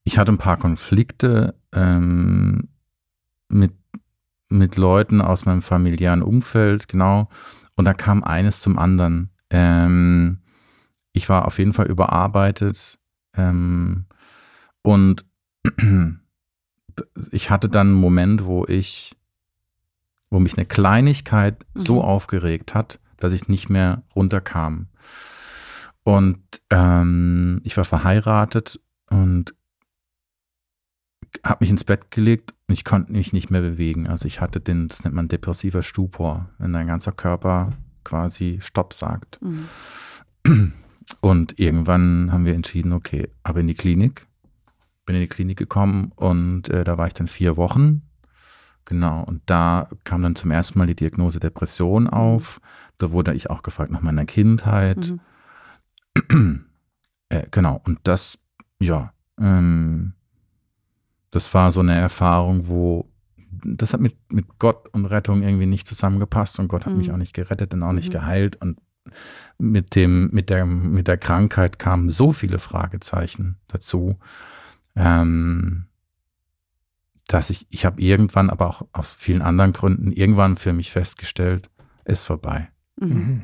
[0.03, 2.69] ich hatte ein paar Konflikte ähm,
[3.49, 3.73] mit,
[4.49, 7.29] mit Leuten aus meinem familiären Umfeld, genau.
[7.75, 9.31] Und da kam eines zum anderen.
[9.49, 10.39] Ähm,
[11.13, 12.99] ich war auf jeden Fall überarbeitet
[13.35, 14.05] ähm,
[14.83, 15.25] und
[17.31, 19.15] ich hatte dann einen Moment, wo ich,
[20.29, 22.01] wo mich eine Kleinigkeit so Mhm.
[22.01, 24.87] aufgeregt hat, dass ich nicht mehr runterkam.
[26.03, 29.53] Und ähm, ich war verheiratet und
[31.45, 34.07] habe mich ins Bett gelegt und ich konnte mich nicht mehr bewegen.
[34.07, 37.73] Also ich hatte den, das nennt man depressiver Stupor, wenn dein ganzer Körper
[38.03, 39.39] quasi Stopp sagt.
[39.41, 40.73] Mhm.
[41.19, 44.27] Und irgendwann haben wir entschieden, okay, ab in die Klinik.
[45.05, 48.03] Bin in die Klinik gekommen und äh, da war ich dann vier Wochen.
[48.85, 52.59] Genau, und da kam dann zum ersten Mal die Diagnose Depression auf.
[52.97, 55.13] Da wurde ich auch gefragt nach meiner Kindheit.
[56.29, 56.65] Mhm.
[57.29, 58.37] Äh, genau, und das,
[58.79, 60.13] ja, ähm,
[61.31, 63.07] das war so eine Erfahrung, wo
[63.63, 66.99] das hat mit, mit Gott und Rettung irgendwie nicht zusammengepasst und Gott hat Mhm.
[66.99, 68.13] mich auch nicht gerettet und auch nicht Mhm.
[68.13, 68.79] geheilt und
[69.57, 74.17] mit dem, mit der, mit der Krankheit kamen so viele Fragezeichen dazu,
[74.95, 75.85] ähm,
[77.27, 81.69] dass ich, ich habe irgendwann, aber auch aus vielen anderen Gründen, irgendwann für mich festgestellt,
[82.05, 82.69] ist vorbei.
[82.99, 83.07] Mhm.
[83.07, 83.43] Mhm.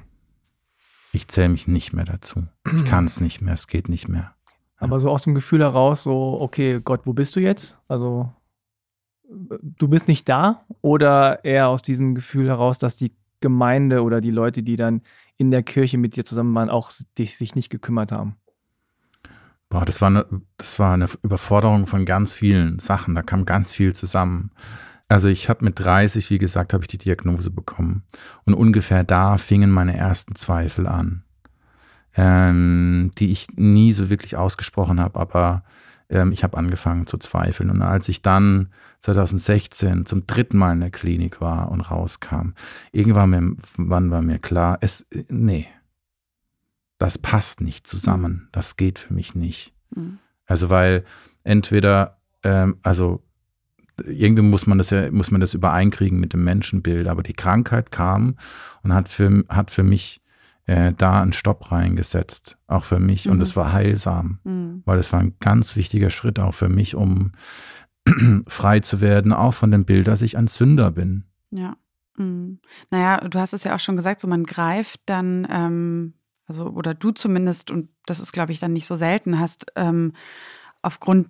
[1.14, 2.48] Ich zähle mich nicht mehr dazu.
[2.74, 4.36] Ich kann es nicht mehr, es geht nicht mehr.
[4.78, 7.80] Aber so aus dem Gefühl heraus, so, okay, Gott, wo bist du jetzt?
[7.88, 8.32] Also,
[9.28, 10.66] du bist nicht da?
[10.82, 15.02] Oder eher aus diesem Gefühl heraus, dass die Gemeinde oder die Leute, die dann
[15.38, 18.36] in der Kirche mit dir zusammen waren, auch dich, sich nicht gekümmert haben?
[19.70, 20.26] Boah, das war, eine,
[20.58, 23.16] das war eine Überforderung von ganz vielen Sachen.
[23.16, 24.52] Da kam ganz viel zusammen.
[25.10, 28.04] Also ich habe mit 30, wie gesagt, habe ich die Diagnose bekommen.
[28.46, 31.24] Und ungefähr da fingen meine ersten Zweifel an,
[32.16, 35.64] ähm, die ich nie so wirklich ausgesprochen habe, aber
[36.10, 37.70] ähm, ich habe angefangen zu zweifeln.
[37.70, 38.70] Und als ich dann
[39.02, 42.54] 2016 zum dritten Mal in der Klinik war und rauskam,
[42.92, 45.68] irgendwann mir, wann war mir klar, es, äh, nee,
[46.98, 48.50] das passt nicht zusammen.
[48.52, 49.74] Das geht für mich nicht.
[49.96, 50.20] Mhm.
[50.46, 51.04] Also weil
[51.44, 53.24] entweder, ähm, also
[54.04, 57.92] irgendwie muss man das ja, muss man das übereinkriegen mit dem Menschenbild, aber die Krankheit
[57.92, 58.36] kam
[58.84, 60.22] und hat für, hat für mich
[60.66, 63.30] äh, da einen Stopp reingesetzt, auch für mich.
[63.30, 63.42] Und Mhm.
[63.44, 64.82] es war heilsam, Mhm.
[64.86, 67.32] weil es war ein ganz wichtiger Schritt auch für mich, um
[68.48, 71.24] frei zu werden, auch von dem Bild, dass ich ein Sünder bin.
[71.52, 71.76] Ja.
[72.18, 72.60] Mhm.
[72.92, 76.14] Naja, du hast es ja auch schon gesagt, so man greift dann, ähm,
[76.48, 80.14] also, oder du zumindest, und das ist, glaube ich, dann nicht so selten, hast ähm,
[80.82, 81.30] aufgrund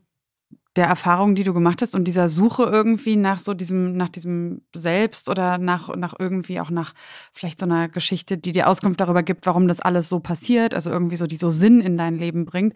[0.77, 4.61] der Erfahrungen, die du gemacht hast und dieser Suche irgendwie nach so diesem, nach diesem
[4.75, 6.93] Selbst oder nach, nach irgendwie auch nach
[7.33, 10.91] vielleicht so einer Geschichte, die dir Auskunft darüber gibt, warum das alles so passiert, also
[10.91, 12.73] irgendwie so, die so Sinn in dein Leben bringt,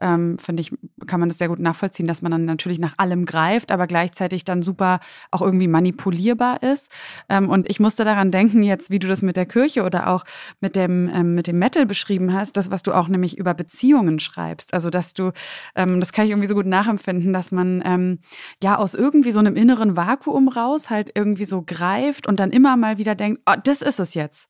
[0.00, 0.72] ähm, finde ich,
[1.06, 4.44] kann man das sehr gut nachvollziehen, dass man dann natürlich nach allem greift, aber gleichzeitig
[4.44, 6.90] dann super auch irgendwie manipulierbar ist.
[7.28, 10.24] Ähm, und ich musste daran denken, jetzt, wie du das mit der Kirche oder auch
[10.60, 14.18] mit dem, ähm, mit dem Metal beschrieben hast, das, was du auch nämlich über Beziehungen
[14.18, 14.74] schreibst.
[14.74, 15.32] Also, dass du,
[15.76, 18.18] ähm, das kann ich irgendwie so gut nachempfinden, dass man ähm,
[18.62, 22.76] ja aus irgendwie so einem inneren Vakuum raus halt irgendwie so greift und dann immer
[22.76, 24.48] mal wieder denkt, oh, das ist es jetzt.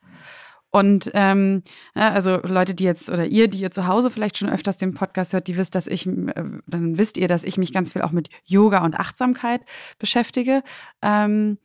[0.75, 1.63] Und ähm,
[1.95, 5.33] also Leute, die jetzt oder ihr, die ihr zu Hause vielleicht schon öfters den Podcast
[5.33, 8.11] hört, die wisst, dass ich, äh, dann wisst ihr, dass ich mich ganz viel auch
[8.11, 9.61] mit Yoga und Achtsamkeit
[10.01, 10.65] beschäftige.
[11.01, 11.59] Ähm,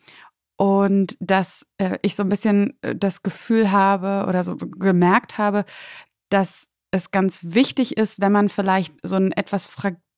[0.58, 5.66] und dass äh, ich so ein bisschen äh, das Gefühl habe oder so gemerkt habe,
[6.30, 9.66] dass es ganz wichtig ist, wenn man vielleicht so ein etwas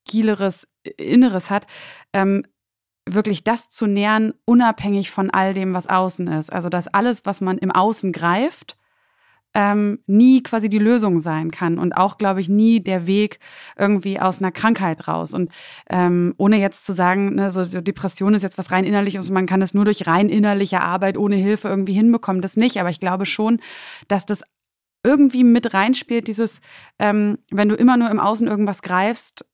[0.05, 1.67] fragileres Inneres hat,
[2.13, 2.43] ähm,
[3.09, 6.51] wirklich das zu nähern, unabhängig von all dem, was außen ist.
[6.51, 8.77] Also dass alles, was man im Außen greift,
[9.53, 13.39] ähm, nie quasi die Lösung sein kann und auch, glaube ich, nie der Weg
[13.77, 15.33] irgendwie aus einer Krankheit raus.
[15.33, 15.51] Und
[15.89, 19.33] ähm, ohne jetzt zu sagen, ne, so, so Depression ist jetzt was rein innerliches und
[19.33, 22.79] man kann es nur durch rein innerliche Arbeit ohne Hilfe irgendwie hinbekommen, das nicht.
[22.79, 23.59] Aber ich glaube schon,
[24.07, 24.43] dass das
[25.03, 26.61] irgendwie mit reinspielt, dieses,
[26.99, 29.45] ähm, wenn du immer nur im Außen irgendwas greifst,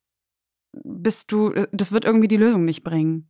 [0.83, 3.29] bist du, das wird irgendwie die Lösung nicht bringen.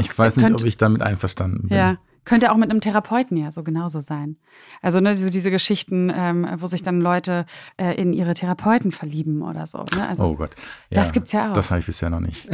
[0.00, 1.76] Ich weiß nicht, Könnt, ob ich damit einverstanden bin.
[1.76, 4.36] Ja, könnte auch mit einem Therapeuten ja so genauso sein.
[4.80, 7.44] Also ne, diese, diese Geschichten, ähm, wo sich dann Leute
[7.76, 9.84] äh, in ihre Therapeuten verlieben oder so.
[9.94, 10.08] Ne?
[10.08, 10.54] Also, oh Gott.
[10.90, 11.54] Ja, das gibt's ja auch.
[11.54, 12.46] Das habe ich bisher noch nicht.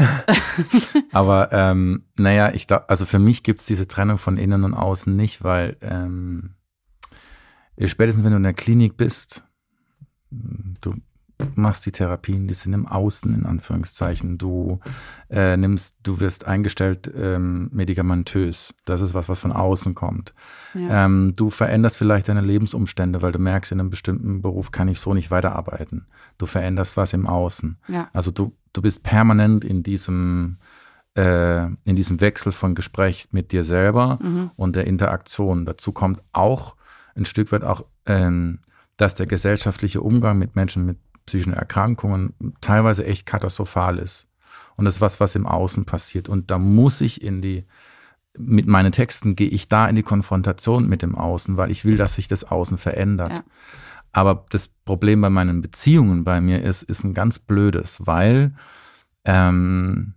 [1.12, 5.14] Aber ähm, naja, ich da, also für mich gibt's diese Trennung von innen und außen
[5.14, 6.54] nicht, weil ähm,
[7.86, 9.44] spätestens wenn du in der Klinik bist,
[10.30, 10.94] du
[11.54, 14.38] machst die Therapien, die sind im Außen, in Anführungszeichen.
[14.38, 14.80] Du
[15.28, 18.74] äh, nimmst, du wirst eingestellt ähm, medikamentös.
[18.84, 20.34] Das ist was, was von außen kommt.
[20.74, 21.04] Ja.
[21.04, 25.00] Ähm, du veränderst vielleicht deine Lebensumstände, weil du merkst, in einem bestimmten Beruf kann ich
[25.00, 26.06] so nicht weiterarbeiten.
[26.38, 27.78] Du veränderst was im Außen.
[27.88, 28.08] Ja.
[28.12, 30.58] Also du, du bist permanent in diesem
[31.14, 34.50] äh, in diesem Wechsel von Gespräch mit dir selber mhm.
[34.56, 35.64] und der Interaktion.
[35.66, 36.76] Dazu kommt auch
[37.16, 38.60] ein Stück weit auch, ähm,
[38.96, 44.26] dass der gesellschaftliche Umgang mit Menschen mit psychischen Erkrankungen teilweise echt katastrophal ist.
[44.76, 46.28] Und das ist was, was im Außen passiert.
[46.28, 47.64] Und da muss ich in die,
[48.38, 51.96] mit meinen Texten gehe ich da in die Konfrontation mit dem Außen, weil ich will,
[51.96, 53.32] dass sich das Außen verändert.
[53.32, 53.44] Ja.
[54.12, 58.54] Aber das Problem bei meinen Beziehungen bei mir ist, ist ein ganz blödes, weil
[59.24, 60.14] ähm,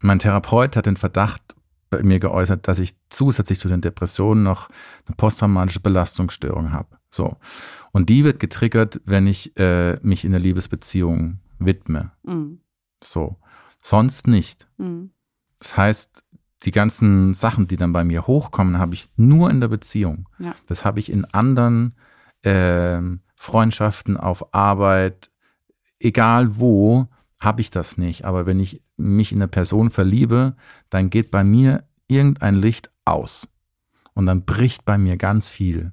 [0.00, 1.54] mein Therapeut hat den Verdacht
[1.90, 4.68] bei mir geäußert, dass ich zusätzlich zu den Depressionen noch
[5.06, 6.99] eine posttraumatische Belastungsstörung habe.
[7.10, 7.36] So.
[7.92, 12.12] Und die wird getriggert, wenn ich äh, mich in der Liebesbeziehung widme.
[12.22, 12.60] Mhm.
[13.02, 13.38] So.
[13.82, 14.68] Sonst nicht.
[14.78, 15.10] Mhm.
[15.58, 16.22] Das heißt,
[16.62, 20.28] die ganzen Sachen, die dann bei mir hochkommen, habe ich nur in der Beziehung.
[20.38, 20.54] Ja.
[20.66, 21.94] Das habe ich in anderen
[22.42, 23.00] äh,
[23.34, 25.30] Freundschaften, auf Arbeit,
[25.98, 27.08] egal wo,
[27.40, 28.24] habe ich das nicht.
[28.24, 30.56] Aber wenn ich mich in eine Person verliebe,
[30.90, 33.48] dann geht bei mir irgendein Licht aus.
[34.12, 35.92] Und dann bricht bei mir ganz viel.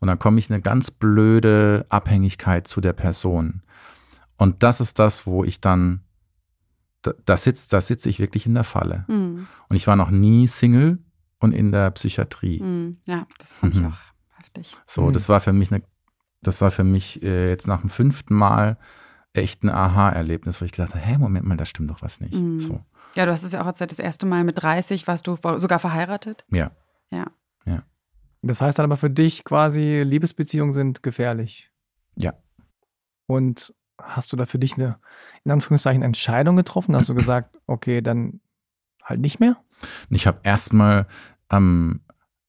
[0.00, 3.62] Und dann komme ich in eine ganz blöde Abhängigkeit zu der Person.
[4.36, 6.00] Und das ist das, wo ich dann,
[7.02, 9.04] da, da sitze da sitz ich wirklich in der Falle.
[9.08, 9.46] Mhm.
[9.68, 10.98] Und ich war noch nie Single
[11.38, 12.60] und in der Psychiatrie.
[12.60, 12.98] Mhm.
[13.04, 13.80] Ja, das fand mhm.
[13.80, 13.98] ich auch
[14.38, 14.76] heftig.
[14.86, 15.12] So, mhm.
[15.12, 15.82] das war für mich eine,
[16.42, 18.78] das war für mich äh, jetzt nach dem fünften Mal
[19.32, 22.34] echt ein Aha-Erlebnis, wo ich gedacht habe, hey, Moment mal, da stimmt doch was nicht.
[22.34, 22.60] Mhm.
[22.60, 22.80] So.
[23.14, 25.78] Ja, du hast es ja auch seit das erste Mal mit 30, warst du sogar
[25.78, 26.44] verheiratet?
[26.50, 26.70] Ja.
[27.10, 27.26] Ja.
[28.46, 31.70] Das heißt dann aber für dich quasi, Liebesbeziehungen sind gefährlich.
[32.16, 32.34] Ja.
[33.26, 34.98] Und hast du da für dich eine,
[35.44, 36.94] in Anführungszeichen, Entscheidung getroffen?
[36.94, 38.40] Hast du gesagt, okay, dann
[39.02, 39.56] halt nicht mehr?
[40.10, 41.06] Ich habe erstmal
[41.48, 42.00] am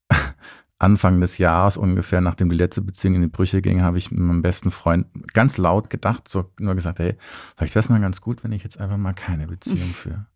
[0.79, 4.19] Anfang des Jahres ungefähr, nachdem die letzte Beziehung in die Brüche ging, habe ich mit
[4.19, 7.15] meinem besten Freund ganz laut gedacht, so nur gesagt, hey,
[7.55, 10.27] vielleicht wäre es mal ganz gut, wenn ich jetzt einfach mal keine Beziehung führe.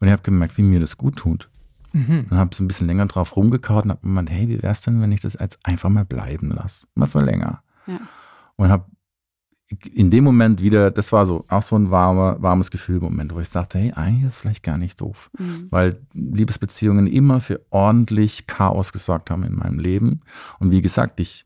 [0.00, 1.50] Und ich habe gemerkt, wie mir das gut tut.
[1.92, 2.26] Mhm.
[2.30, 4.80] Und habe so ein bisschen länger drauf rumgekaut und habe gemeint, hey, wie wäre es
[4.80, 6.86] denn, wenn ich das jetzt einfach mal bleiben lasse?
[6.94, 7.62] Mal für länger.
[7.86, 8.00] Ja.
[8.56, 8.84] Und habe
[9.92, 13.50] in dem Moment wieder, das war so auch so ein warmer, warmes Gefühl-Moment, wo ich
[13.50, 15.30] dachte, hey, eigentlich ist es vielleicht gar nicht doof.
[15.38, 15.66] Mhm.
[15.70, 20.22] Weil Liebesbeziehungen immer für ordentlich Chaos gesorgt haben in meinem Leben.
[20.58, 21.44] Und wie gesagt, ich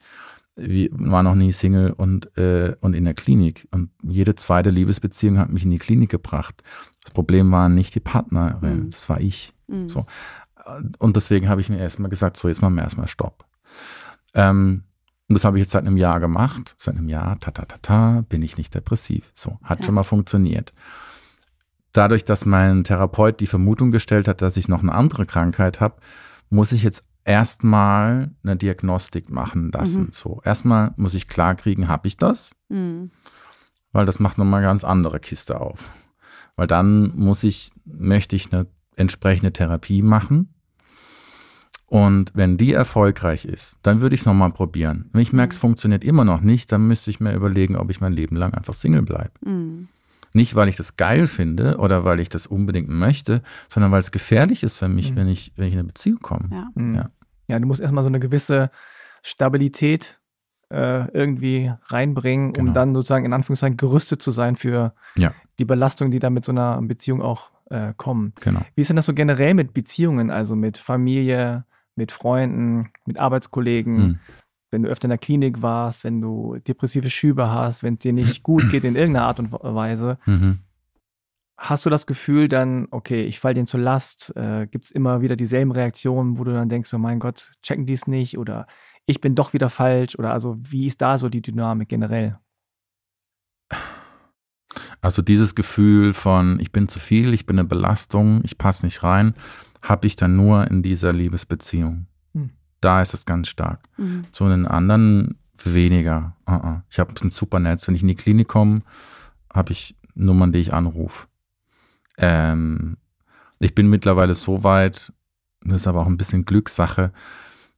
[0.55, 3.67] war noch nie Single und, äh, und in der Klinik.
[3.71, 6.63] Und jede zweite Liebesbeziehung hat mich in die Klinik gebracht.
[7.03, 8.91] Das Problem war nicht die Partnerin, mhm.
[8.91, 9.55] das war ich.
[9.73, 9.89] Mhm.
[9.89, 10.07] So.
[10.99, 13.45] Und deswegen habe ich mir erstmal gesagt, so jetzt machen wir erstmal Stopp.
[14.35, 14.85] Ähm,
[15.29, 16.75] und das habe ich jetzt seit einem Jahr gemacht.
[16.79, 19.31] Seit einem Jahr, ta ta ta ta, bin ich nicht depressiv.
[19.35, 19.87] So, hat ja.
[19.87, 20.73] schon mal funktioniert.
[21.93, 25.97] Dadurch, dass mein Therapeut die Vermutung gestellt hat, dass ich noch eine andere Krankheit habe,
[26.49, 30.05] muss ich jetzt erstmal eine Diagnostik machen lassen.
[30.05, 30.13] Mhm.
[30.13, 32.53] So, erstmal muss ich klar kriegen, habe ich das?
[32.69, 33.11] Mhm.
[33.93, 35.91] Weil das macht nochmal ganz andere Kiste auf.
[36.57, 38.67] Weil dann muss ich, möchte ich eine
[38.97, 40.55] entsprechende Therapie machen.
[41.87, 45.11] Und wenn die erfolgreich ist, dann würde ich es nochmal probieren.
[45.13, 45.61] Wenn ich merke, es mhm.
[45.61, 48.73] funktioniert immer noch nicht, dann müsste ich mir überlegen, ob ich mein Leben lang einfach
[48.73, 49.33] Single bleibe.
[49.45, 49.89] Mhm.
[50.33, 54.11] Nicht, weil ich das geil finde oder weil ich das unbedingt möchte, sondern weil es
[54.11, 55.17] gefährlich ist für mich, mhm.
[55.17, 56.49] wenn, ich, wenn ich in eine Beziehung komme.
[56.51, 56.95] Ja, mhm.
[56.95, 57.11] ja.
[57.49, 58.71] ja du musst erstmal so eine gewisse
[59.23, 60.19] Stabilität
[60.71, 62.69] äh, irgendwie reinbringen, genau.
[62.69, 65.35] um dann sozusagen in Anführungszeichen gerüstet zu sein für ja.
[65.59, 68.35] die Belastung, die da mit so einer Beziehung auch äh, kommen.
[68.41, 68.61] Genau.
[68.75, 71.65] Wie ist denn das so generell mit Beziehungen, also mit Familie,
[71.97, 73.97] mit Freunden, mit Arbeitskollegen?
[73.97, 74.19] Hm.
[74.71, 78.13] Wenn du öfter in der Klinik warst, wenn du depressive Schübe hast, wenn es dir
[78.13, 80.61] nicht gut geht in irgendeiner Art und Weise, mhm.
[81.59, 84.35] hast du das Gefühl dann, okay, ich falle denen zur Last?
[84.35, 87.85] Äh, Gibt es immer wieder dieselben Reaktionen, wo du dann denkst, oh mein Gott, checken
[87.85, 88.67] die es nicht oder
[89.05, 90.19] ich bin doch wieder falsch?
[90.19, 92.39] Oder also wie ist da so die Dynamik generell?
[95.03, 99.03] Also dieses Gefühl von, ich bin zu viel, ich bin eine Belastung, ich passe nicht
[99.03, 99.35] rein,
[99.83, 102.07] habe ich dann nur in dieser Liebesbeziehung.
[102.35, 102.51] Hm.
[102.81, 103.81] Da ist es ganz stark.
[103.97, 104.25] Mhm.
[104.31, 106.37] Zu den anderen weniger.
[106.49, 106.83] Uh -uh.
[106.89, 107.87] Ich habe ein super Netz.
[107.87, 108.83] Wenn ich in die Klinik komme,
[109.53, 111.27] habe ich Nummern, die ich anrufe.
[112.17, 112.97] Ähm,
[113.59, 115.13] ich bin mittlerweile so weit,
[115.65, 117.13] das ist aber auch ein bisschen Glückssache,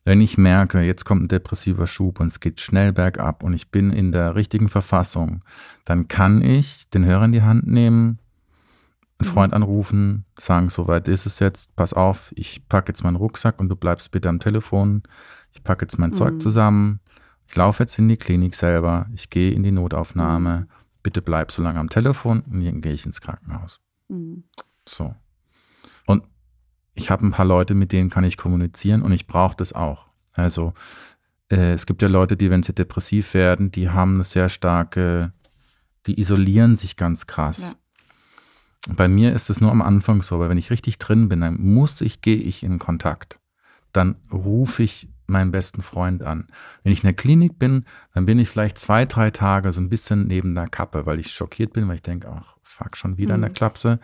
[0.05, 3.71] wenn ich merke, jetzt kommt ein depressiver Schub und es geht schnell bergab und ich
[3.71, 5.43] bin in der richtigen Verfassung,
[5.85, 8.19] dann kann ich den Hörer in die Hand nehmen,
[9.19, 9.33] einen Mhm.
[9.33, 13.61] Freund anrufen, sagen, so weit ist es jetzt, pass auf, ich packe jetzt meinen Rucksack
[13.61, 15.03] und du bleibst bitte am Telefon,
[15.53, 16.15] ich packe jetzt mein Mhm.
[16.15, 17.01] Zeug zusammen,
[17.47, 20.67] ich laufe jetzt in die Klinik selber, ich gehe in die Notaufnahme,
[21.03, 23.81] bitte bleib so lange am Telefon und dann gehe ich ins Krankenhaus.
[24.09, 24.45] Mhm.
[24.87, 25.15] So.
[26.07, 26.25] Und
[26.95, 30.07] ich habe ein paar Leute, mit denen kann ich kommunizieren und ich brauche das auch.
[30.33, 30.75] Also
[31.51, 35.33] äh, es gibt ja Leute, die, wenn sie depressiv werden, die haben eine sehr starke,
[36.07, 37.77] die isolieren sich ganz krass.
[38.89, 41.59] Bei mir ist es nur am Anfang so, aber wenn ich richtig drin bin, dann
[41.61, 43.41] muss ich, gehe ich in Kontakt.
[43.93, 46.49] Dann rufe ich meinen besten Freund an.
[46.83, 49.89] Wenn ich in der Klinik bin, dann bin ich vielleicht zwei, drei Tage so ein
[49.89, 53.35] bisschen neben der Kappe, weil ich schockiert bin, weil ich denke, ach, fuck, schon wieder
[53.35, 53.55] in der Mhm.
[53.55, 54.01] Klapse.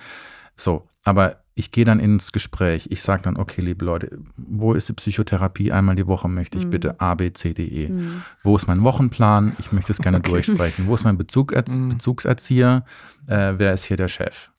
[0.57, 2.88] So, aber ich gehe dann ins Gespräch.
[2.90, 5.72] Ich sage dann, okay, liebe Leute, wo ist die Psychotherapie?
[5.72, 6.70] Einmal die Woche möchte ich Mhm.
[6.70, 7.88] bitte A, B, C, D, E.
[7.88, 8.22] Mhm.
[8.42, 9.55] Wo ist mein Wochenplan?
[9.59, 10.30] Ich möchte es gerne Okay.
[10.30, 10.86] durchsprechen.
[10.86, 11.88] Wo ist mein Bezug, Mhm.
[11.88, 12.84] Bezugserzieher?
[13.26, 14.51] Äh, wer ist hier der Chef?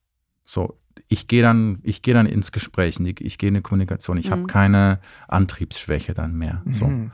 [0.45, 0.77] So,
[1.07, 4.17] ich gehe dann, ich gehe dann ins Gespräch, ich gehe in die Kommunikation.
[4.17, 4.47] Ich habe Mhm.
[4.47, 6.61] keine Antriebsschwäche dann mehr.
[6.69, 6.87] So.
[6.87, 7.11] Mhm.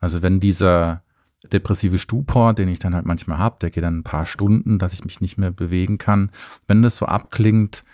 [0.00, 1.02] Also wenn dieser
[1.52, 4.92] depressive Stupor, den ich dann halt manchmal habe, der geht dann ein paar Stunden, dass
[4.92, 6.30] ich mich nicht mehr bewegen kann.
[6.66, 7.84] Wenn das so abklingt,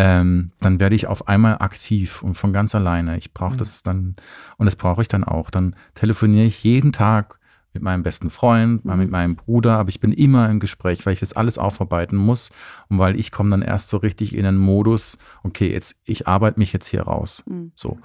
[0.00, 3.18] ähm, dann werde ich auf einmal aktiv und von ganz alleine.
[3.18, 3.58] Ich brauche Mhm.
[3.58, 4.14] das dann
[4.56, 5.50] und das brauche ich dann auch.
[5.50, 7.40] Dann telefoniere ich jeden Tag
[7.74, 8.96] mit meinem besten Freund, Mhm.
[8.96, 12.50] mit meinem Bruder, aber ich bin immer im Gespräch, weil ich das alles aufarbeiten muss
[12.88, 16.60] und weil ich komme dann erst so richtig in den Modus, okay, jetzt ich arbeite
[16.60, 17.42] mich jetzt hier raus.
[17.46, 17.72] Mhm.
[17.74, 17.98] So,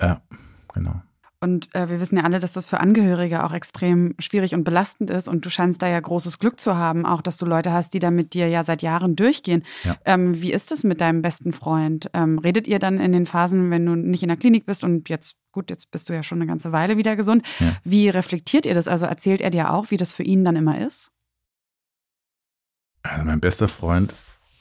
[0.00, 0.22] ja,
[0.72, 1.02] genau.
[1.38, 5.10] Und äh, wir wissen ja alle, dass das für Angehörige auch extrem schwierig und belastend
[5.10, 5.28] ist.
[5.28, 7.98] Und du scheinst da ja großes Glück zu haben, auch dass du Leute hast, die
[7.98, 9.62] da mit dir ja seit Jahren durchgehen.
[9.84, 9.96] Ja.
[10.06, 12.08] Ähm, wie ist es mit deinem besten Freund?
[12.14, 15.10] Ähm, redet ihr dann in den Phasen, wenn du nicht in der Klinik bist und
[15.10, 17.46] jetzt, gut, jetzt bist du ja schon eine ganze Weile wieder gesund.
[17.60, 17.76] Ja.
[17.84, 18.88] Wie reflektiert ihr das?
[18.88, 21.10] Also erzählt er dir auch, wie das für ihn dann immer ist?
[23.02, 24.14] Also mein bester Freund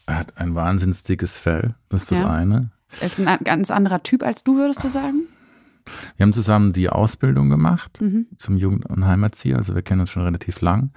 [0.08, 1.76] hat ein wahnsinnig dickes Fell.
[1.90, 2.30] Das ist das Ja.
[2.32, 2.72] eine.
[3.00, 5.22] Er ist ein ganz anderer Typ als du, würdest du sagen?
[6.18, 8.28] Wir haben zusammen die Ausbildung gemacht Mhm.
[8.38, 9.58] zum Jugend- und Heimatzieher.
[9.58, 10.92] Also wir kennen uns schon relativ lang.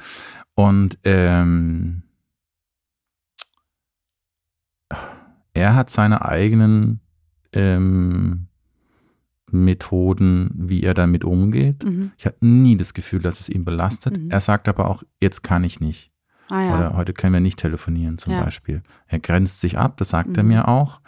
[0.55, 2.03] Und ähm,
[5.53, 7.01] er hat seine eigenen
[7.53, 8.47] ähm,
[9.51, 11.85] Methoden, wie er damit umgeht.
[11.85, 12.13] Mhm.
[12.19, 14.17] Ich hatte nie das Gefühl, dass es ihn belastet.
[14.19, 14.31] Mhm.
[14.31, 16.13] Er sagt aber auch, jetzt kann ich nicht.
[16.51, 16.75] Ah ja.
[16.77, 18.43] Oder heute können wir nicht telefonieren zum Ja.
[18.45, 18.83] Beispiel.
[19.07, 20.49] Er grenzt sich ab, das sagt er Mhm.
[20.49, 21.01] mir auch.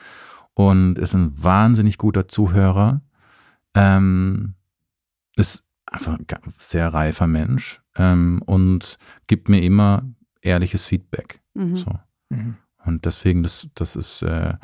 [0.54, 3.02] Und ist ein wahnsinnig guter Zuhörer.
[3.74, 4.54] Ähm,
[5.36, 6.26] ist einfach ein
[6.58, 10.08] sehr reifer Mensch ähm, und gibt mir immer
[10.42, 11.40] ehrliches Feedback.
[11.54, 11.76] Mhm.
[11.76, 11.98] So.
[12.30, 12.56] Mhm.
[12.84, 14.54] Und deswegen, das, das ist, äh,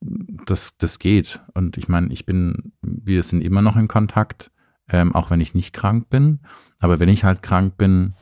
[0.00, 1.40] das, das geht.
[1.54, 4.50] Und ich meine, ich bin, wir sind immer noch in Kontakt,
[4.88, 6.40] ähm, auch wenn ich nicht krank bin.
[6.78, 8.14] Aber wenn ich halt krank bin,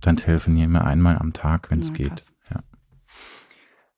[0.00, 2.24] dann telefonieren wir einmal am Tag, wenn es Ja, geht.
[2.50, 2.62] Ja.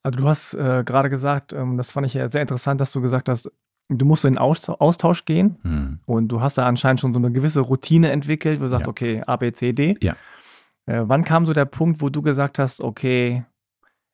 [0.03, 3.01] Also du hast äh, gerade gesagt, ähm, das fand ich ja sehr interessant, dass du
[3.01, 3.51] gesagt hast,
[3.89, 5.99] du musst in Austausch gehen Hm.
[6.07, 8.91] und du hast da anscheinend schon so eine gewisse Routine entwickelt, wo du sagst, Ja.
[8.91, 9.97] okay, A, B, C, D.
[10.01, 10.15] Ja.
[10.87, 13.45] Äh, wann kam so der Punkt, wo du gesagt hast, okay,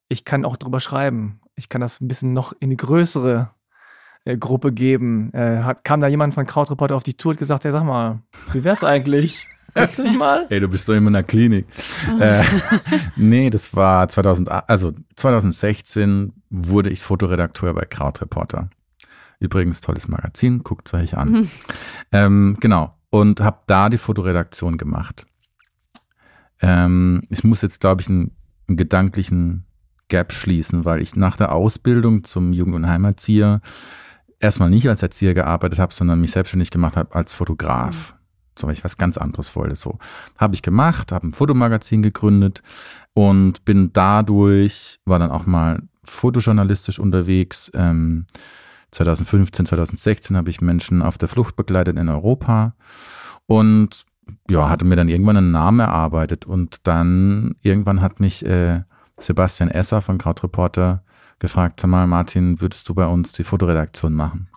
[0.08, 3.50] ich kann auch drüber schreiben, ich kann das ein bisschen noch in eine größere
[4.24, 5.32] äh, Gruppe geben?
[5.32, 8.20] Äh, hat, kam da jemand von Krautreporter auf die Tour und gesagt, ja, sag mal,
[8.52, 9.46] wie wär's eigentlich?
[9.74, 10.46] Hörst du mich mal?
[10.48, 11.66] Ey, du bist doch immer in der Klinik.
[12.18, 12.42] äh,
[13.16, 18.70] nee, das war 2008, also 2016 wurde ich Fotoredakteur bei Krautreporter.
[19.40, 21.30] Übrigens tolles Magazin, guckt es euch an.
[21.30, 21.50] Mhm.
[22.12, 22.94] Ähm, genau.
[23.10, 25.26] Und habe da die Fotoredaktion gemacht.
[26.60, 28.32] Ähm, ich muss jetzt, glaube ich, einen,
[28.66, 29.64] einen gedanklichen
[30.08, 33.60] Gap schließen, weil ich nach der Ausbildung zum Jugend- und Heimatzieher
[34.40, 38.14] erstmal nicht als Erzieher gearbeitet habe, sondern mich selbstständig gemacht habe als Fotograf.
[38.58, 39.76] So, weil ich was ganz anderes wollte.
[39.76, 39.98] So
[40.36, 42.62] habe ich gemacht, habe ein Fotomagazin gegründet
[43.14, 47.70] und bin dadurch, war dann auch mal fotojournalistisch unterwegs.
[47.74, 48.26] Ähm,
[48.92, 52.74] 2015, 2016 habe ich Menschen auf der Flucht begleitet in Europa
[53.46, 54.06] und
[54.50, 58.82] ja, hatte mir dann irgendwann einen Namen erarbeitet und dann irgendwann hat mich äh,
[59.18, 61.02] Sebastian Esser von Krautreporter
[61.38, 64.48] gefragt, sag mal, Martin, würdest du bei uns die Fotoredaktion machen?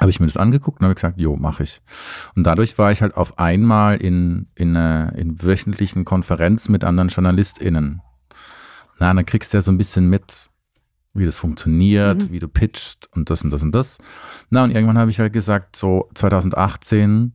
[0.00, 1.80] Habe ich mir das angeguckt und habe gesagt, jo, mache ich.
[2.34, 7.08] Und dadurch war ich halt auf einmal in, in, äh, in wöchentlichen Konferenzen mit anderen
[7.08, 8.00] JournalistInnen.
[8.98, 10.50] Na, dann kriegst du ja so ein bisschen mit,
[11.14, 12.32] wie das funktioniert, Mhm.
[12.32, 13.98] wie du pitchst und das und das und das.
[14.50, 17.34] Na, und irgendwann habe ich halt gesagt, so 2018,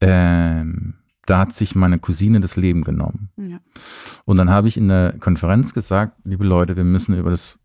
[0.00, 0.94] ähm,
[1.26, 3.30] da hat sich meine Cousine das Leben genommen.
[3.36, 3.58] Ja.
[4.24, 7.58] Und dann habe ich in der Konferenz gesagt, liebe Leute, wir müssen über das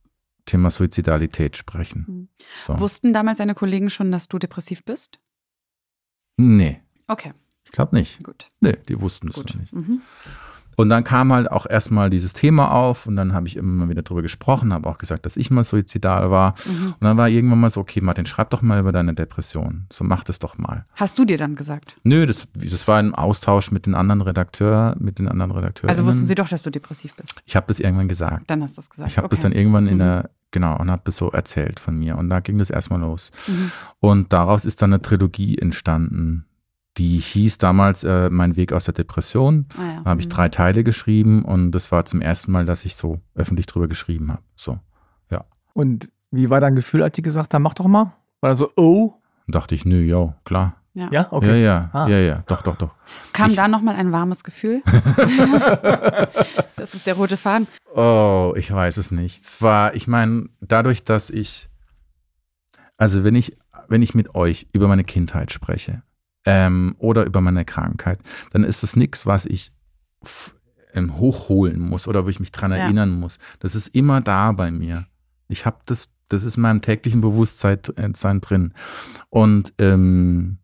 [0.46, 2.06] Thema Suizidalität sprechen.
[2.08, 2.28] Mhm.
[2.66, 2.80] So.
[2.80, 5.20] Wussten damals deine Kollegen schon, dass du depressiv bist?
[6.38, 7.34] Nee, Okay,
[7.66, 8.24] ich glaube nicht.
[8.24, 8.50] gut.
[8.62, 9.50] Nee, die wussten das Gut.
[9.54, 9.74] noch nicht.
[9.74, 10.02] Mhm.
[10.80, 14.02] Und dann kam halt auch erstmal dieses Thema auf und dann habe ich immer wieder
[14.02, 16.56] drüber gesprochen, habe auch gesagt, dass ich mal suizidal war.
[16.66, 16.94] Mhm.
[16.94, 19.88] Und dann war irgendwann mal so, okay, Martin, schreib doch mal über deine Depression.
[19.92, 20.86] So, mach das doch mal.
[20.96, 21.98] Hast du dir dann gesagt?
[22.04, 25.90] Nö, das, das war ein Austausch mit den anderen Redakteur, mit den anderen Redakteuren.
[25.90, 27.42] Also wussten sie doch, dass du depressiv bist.
[27.46, 28.50] Ich habe das irgendwann gesagt.
[28.50, 29.12] Dann hast du es gesagt.
[29.12, 29.36] Ich habe okay.
[29.36, 30.00] das dann irgendwann in Mhm.
[30.00, 32.18] der, genau, und habe das so erzählt von mir.
[32.18, 33.32] Und da ging das erstmal los.
[33.48, 33.72] Mhm.
[34.00, 36.46] Und daraus ist dann eine Trilogie entstanden.
[37.00, 39.66] Die hieß damals äh, Mein Weg aus der Depression.
[39.78, 40.02] Ah, ja.
[40.04, 40.32] Da habe ich Mhm.
[40.32, 44.32] drei Teile geschrieben und das war zum ersten Mal, dass ich so öffentlich drüber geschrieben
[44.32, 44.44] habe.
[44.56, 44.78] So.
[45.74, 48.12] Und wie war dein Gefühl, als die gesagt haben, mach doch mal?
[48.42, 49.14] War da so, oh?
[49.48, 50.76] Und dachte ich, nö, yo, klar.
[50.94, 51.06] Ja.
[51.06, 51.64] Ja, Ja, okay.
[51.64, 52.08] ja, Ah.
[52.10, 52.90] ja, ja, doch, doch, doch.
[53.32, 54.82] Kam Ich- da nochmal ein warmes Gefühl?
[56.76, 57.68] das ist der rote Faden.
[57.96, 59.44] Oh, ich weiß es nicht.
[59.46, 61.70] Es war, ich meine, dadurch, dass ich,
[62.98, 66.02] also wenn ich, wenn ich mit euch über meine Kindheit spreche
[66.46, 68.20] ähm, oder über meine Krankheit,
[68.52, 69.72] dann ist das nichts, was ich
[70.94, 72.78] ähm, hochholen muss oder wo ich mich dran Ja.
[72.78, 73.38] erinnern muss.
[73.60, 75.06] Das ist immer da bei mir.
[75.48, 78.74] Ich habe das, das ist in meinem täglichen Bewusstsein äh, drin.
[79.30, 80.58] Und ähm,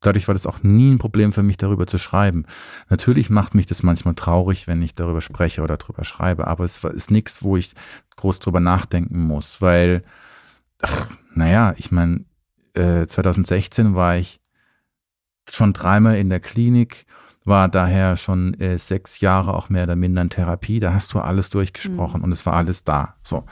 [0.00, 2.46] dadurch war das auch nie ein Problem für mich, darüber zu schreiben.
[2.88, 6.82] Natürlich macht mich das manchmal traurig, wenn ich darüber spreche oder darüber schreibe, aber es
[6.84, 7.74] ist nichts, wo ich
[8.16, 10.04] groß drüber nachdenken muss, weil,
[10.80, 12.24] ach, naja, ich meine,
[12.74, 14.40] äh, 2016 war ich
[15.52, 17.06] schon dreimal in der Klinik,
[17.44, 21.20] war daher schon äh, sechs Jahre auch mehr oder minder in Therapie, da hast du
[21.20, 23.14] alles durchgesprochen und es war alles da.
[23.22, 23.44] So.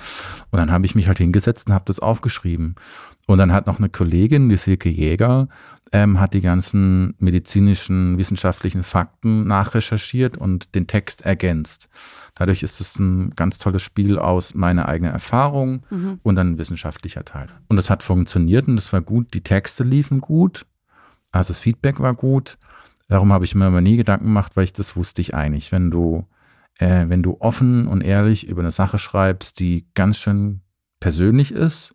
[0.50, 2.74] Und dann habe ich mich halt hingesetzt und habe das aufgeschrieben.
[3.26, 5.48] Und dann hat noch eine Kollegin, die Silke Jäger,
[5.92, 11.88] ähm, hat die ganzen medizinischen, wissenschaftlichen Fakten nachrecherchiert und den Text ergänzt.
[12.34, 16.18] Dadurch ist es ein ganz tolles Spiel aus meiner eigenen Erfahrung Mhm.
[16.24, 17.46] und dann ein wissenschaftlicher Teil.
[17.68, 19.32] Und das hat funktioniert und das war gut.
[19.34, 20.66] Die Texte liefen gut,
[21.34, 22.58] also das Feedback war gut.
[23.08, 25.72] Darum habe ich mir aber nie Gedanken gemacht, weil ich das wusste ich eigentlich.
[25.72, 26.26] Wenn du,
[26.78, 30.60] äh, wenn du offen und ehrlich über eine Sache schreibst, die ganz schön
[31.00, 31.94] persönlich ist,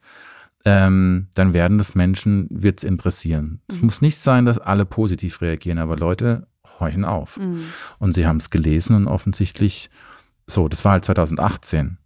[0.65, 3.61] ähm, dann werden das Menschen, wird es interessieren.
[3.67, 3.85] Es Mhm.
[3.85, 6.47] muss nicht sein, dass alle positiv reagieren, aber Leute
[6.79, 7.37] horchen auf.
[7.37, 7.63] Mhm.
[7.97, 9.89] Und sie haben es gelesen und offensichtlich,
[10.47, 11.97] so, das war halt 2018.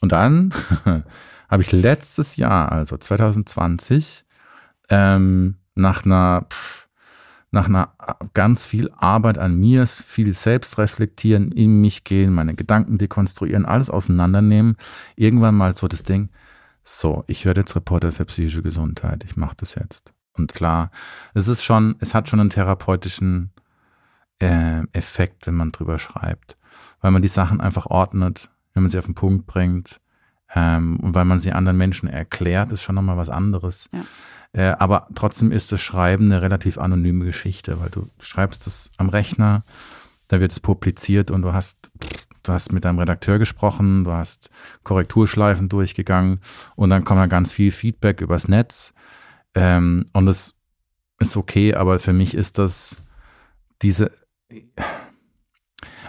[0.00, 0.52] Und dann
[1.50, 4.24] habe ich letztes Jahr, also 2020,
[4.88, 6.46] ähm, nach einer,
[7.50, 7.94] nach einer
[8.32, 14.76] ganz viel Arbeit an mir, viel Selbstreflektieren, in mich gehen, meine Gedanken dekonstruieren, alles auseinandernehmen,
[15.16, 16.30] irgendwann mal so das Ding,
[16.82, 20.12] so, ich werde jetzt Reporter für psychische Gesundheit, ich mache das jetzt.
[20.34, 20.90] Und klar,
[21.32, 23.52] es ist schon, es hat schon einen therapeutischen
[24.40, 26.56] äh, Effekt, wenn man drüber schreibt,
[27.00, 30.00] weil man die Sachen einfach ordnet, wenn man sie auf den Punkt bringt
[30.54, 33.88] ähm, und weil man sie anderen Menschen erklärt, ist schon nochmal was anderes.
[33.92, 34.04] Ja.
[34.52, 39.08] Äh, aber trotzdem ist das Schreiben eine relativ anonyme Geschichte, weil du schreibst es am
[39.08, 39.64] Rechner,
[40.28, 41.90] da wird es publiziert und du hast,
[42.44, 44.50] du hast mit deinem Redakteur gesprochen, du hast
[44.84, 46.40] Korrekturschleifen durchgegangen
[46.76, 48.94] und dann kommt da ganz viel Feedback übers Netz.
[49.56, 50.54] Ähm, und das
[51.18, 52.96] ist okay, aber für mich ist das
[53.82, 54.12] diese.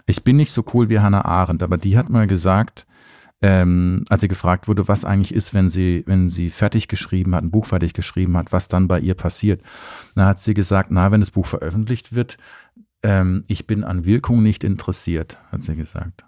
[0.05, 2.85] Ich bin nicht so cool wie Hannah Arendt, aber die hat mal gesagt,
[3.47, 7.43] ähm, als sie gefragt wurde, was eigentlich ist, wenn sie, wenn sie fertig geschrieben hat,
[7.43, 9.61] ein Buch fertig geschrieben hat, was dann bei ihr passiert.
[10.15, 12.37] Da hat sie gesagt, na, wenn das Buch veröffentlicht wird,
[13.03, 16.25] ähm, ich bin an Wirkung nicht interessiert, hat sie gesagt.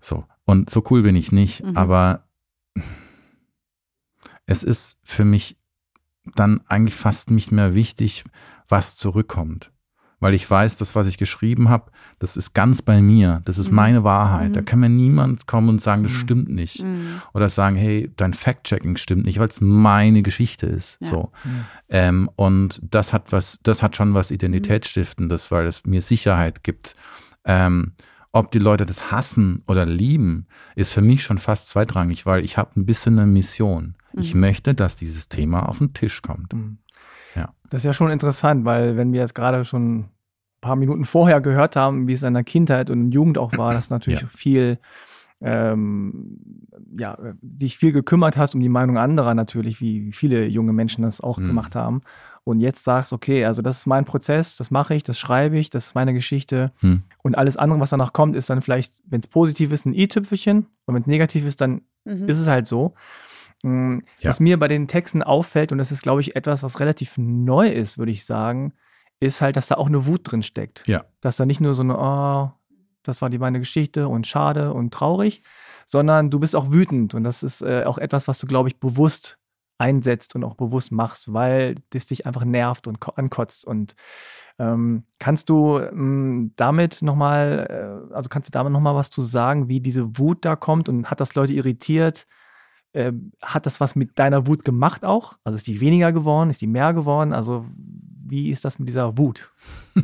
[0.00, 0.24] So.
[0.44, 1.76] Und so cool bin ich nicht, Mhm.
[1.76, 2.28] aber
[4.46, 5.58] es ist für mich
[6.36, 8.22] dann eigentlich fast nicht mehr wichtig,
[8.68, 9.72] was zurückkommt.
[10.24, 13.42] Weil ich weiß, das, was ich geschrieben habe, das ist ganz bei mir.
[13.44, 13.76] Das ist Mhm.
[13.76, 14.56] meine Wahrheit.
[14.56, 14.64] Da Mhm.
[14.64, 16.16] kann mir niemand kommen und sagen, das Mhm.
[16.16, 16.82] stimmt nicht.
[16.82, 17.20] Mhm.
[17.34, 20.96] Oder sagen, hey, dein Fact-Checking stimmt nicht, weil es meine Geschichte ist.
[21.02, 21.08] Ja.
[21.08, 21.32] So.
[21.44, 21.50] Mhm.
[21.90, 26.96] Ähm, und das hat was, das hat schon was Identitätsstiftendes, weil es mir Sicherheit gibt.
[27.44, 27.92] Ähm,
[28.32, 32.56] ob die Leute das hassen oder lieben, ist für mich schon fast zweitrangig, weil ich
[32.56, 33.94] habe ein bisschen eine Mission.
[34.14, 34.40] Ich Mhm.
[34.40, 36.54] möchte, dass dieses Thema auf den Tisch kommt.
[36.54, 36.78] Mhm.
[37.36, 37.52] Ja.
[37.68, 40.06] Das ist ja schon interessant, weil wenn wir jetzt gerade schon
[40.64, 43.90] paar Minuten vorher gehört haben, wie es in der Kindheit und Jugend auch war, dass
[43.96, 44.26] natürlich Ja.
[44.28, 44.78] viel,
[45.40, 46.38] ähm,
[46.98, 51.20] ja, dich viel gekümmert hast um die Meinung anderer natürlich, wie viele junge Menschen das
[51.20, 51.46] auch Mhm.
[51.46, 52.02] gemacht haben.
[52.44, 55.70] Und jetzt sagst, okay, also das ist mein Prozess, das mache ich, das schreibe ich,
[55.70, 56.72] das ist meine Geschichte.
[56.80, 57.02] Hm.
[57.22, 60.66] Und alles andere, was danach kommt, ist dann vielleicht, wenn es positiv ist, ein i-Tüpfelchen.
[60.84, 62.28] Und wenn es negativ ist, dann Mhm.
[62.28, 62.92] ist es halt so.
[63.62, 64.28] Mm, Ja.
[64.28, 67.68] Was mir bei den Texten auffällt, und das ist, glaube ich, etwas, was relativ neu
[67.70, 68.74] ist, würde ich sagen,
[69.20, 70.86] ist halt, dass da auch eine Wut drin steckt.
[70.86, 71.04] Ja.
[71.20, 72.52] Dass da nicht nur so eine, oh,
[73.02, 75.42] das war die meine Geschichte und schade und traurig,
[75.86, 77.14] sondern du bist auch wütend.
[77.14, 79.38] Und das ist äh, auch etwas, was du, glaube ich, bewusst
[79.76, 83.64] einsetzt und auch bewusst machst, weil das dich einfach nervt und ko- ankotzt.
[83.64, 83.94] Und
[84.58, 89.68] ähm, kannst du ähm, damit nochmal, äh, also kannst du damit nochmal was zu sagen,
[89.68, 92.26] wie diese Wut da kommt und hat das Leute irritiert?
[92.94, 95.34] Ähm, hat das was mit deiner Wut gemacht auch?
[95.42, 96.50] Also ist die weniger geworden?
[96.50, 97.32] Ist die mehr geworden?
[97.32, 97.66] Also
[98.26, 99.50] wie ist das mit dieser Wut?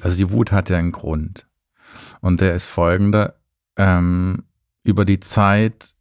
[0.00, 1.46] Also die Wut hat ja einen Grund.
[2.20, 3.36] Und der ist folgender.
[3.76, 4.44] Ähm,
[4.82, 5.94] über die Zeit,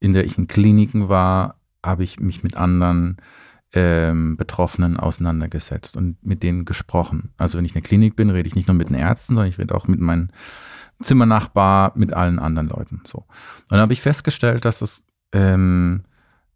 [0.00, 3.16] in der ich in Kliniken war, habe ich mich mit anderen
[3.72, 7.32] ähm, Betroffenen auseinandergesetzt und mit denen gesprochen.
[7.36, 9.48] Also wenn ich in der Klinik bin, rede ich nicht nur mit den Ärzten, sondern
[9.48, 10.32] ich rede auch mit meinen
[11.02, 13.02] Zimmernachbar, mit allen anderen Leuten.
[13.04, 13.18] So.
[13.18, 16.02] Und dann habe ich festgestellt, dass es, ähm,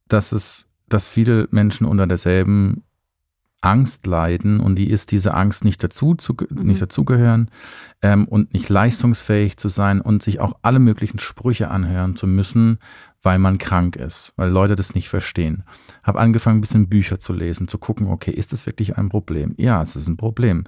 [0.09, 2.83] dass es, dass viele Menschen unter derselben
[3.63, 6.67] Angst leiden und die ist diese Angst nicht dazu zu, Mhm.
[6.67, 7.49] nicht dazugehören
[8.03, 12.79] ähm, und nicht leistungsfähig zu sein und sich auch alle möglichen Sprüche anhören zu müssen,
[13.23, 15.63] weil man krank ist, weil Leute das nicht verstehen.
[16.03, 19.55] Habe angefangen, ein bisschen Bücher zu lesen, zu gucken, okay, ist das wirklich ein Problem?
[19.59, 20.65] Ja, es ist ein Problem.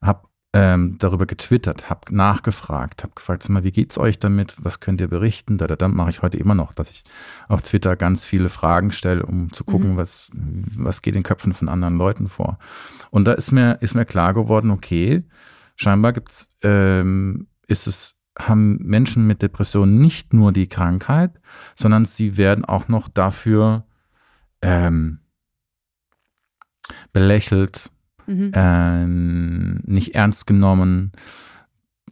[0.00, 0.22] Habe
[0.52, 4.56] ähm, darüber getwittert, habe nachgefragt, habe gefragt, sag mal, wie geht's euch damit?
[4.58, 5.58] Was könnt ihr berichten?
[5.58, 7.04] Da, da, da mache ich heute immer noch, dass ich
[7.48, 9.96] auf Twitter ganz viele Fragen stelle, um zu gucken, Mhm.
[9.96, 12.58] was, was geht in Köpfen von anderen Leuten vor.
[13.10, 15.22] Und da ist mir, ist mir klar geworden, okay,
[15.76, 21.40] scheinbar gibt's, ähm, ist es, haben Menschen mit Depressionen nicht nur die Krankheit,
[21.76, 23.86] sondern sie werden auch noch dafür
[24.62, 25.20] ähm,
[27.12, 27.90] belächelt,
[28.30, 28.52] Mhm.
[28.54, 31.10] ähm, nicht ernst genommen.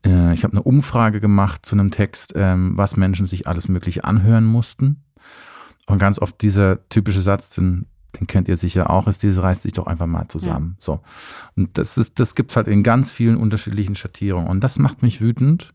[0.05, 4.03] Äh, ich habe eine Umfrage gemacht zu einem Text, ähm, was Menschen sich alles Mögliche
[4.03, 5.05] anhören mussten.
[5.87, 7.87] Und ganz oft dieser typische Satz, den,
[8.19, 10.77] den kennt ihr sicher auch, ist dieses reißt sich doch einfach mal zusammen.
[10.81, 11.01] So.
[11.55, 14.49] Und das ist, das gibt's halt in ganz vielen unterschiedlichen Schattierungen.
[14.49, 15.73] Und das macht mich wütend.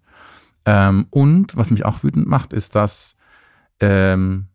[0.65, 3.15] Ähm, und was mich auch wütend macht, ist, dass
[3.79, 4.47] ähm,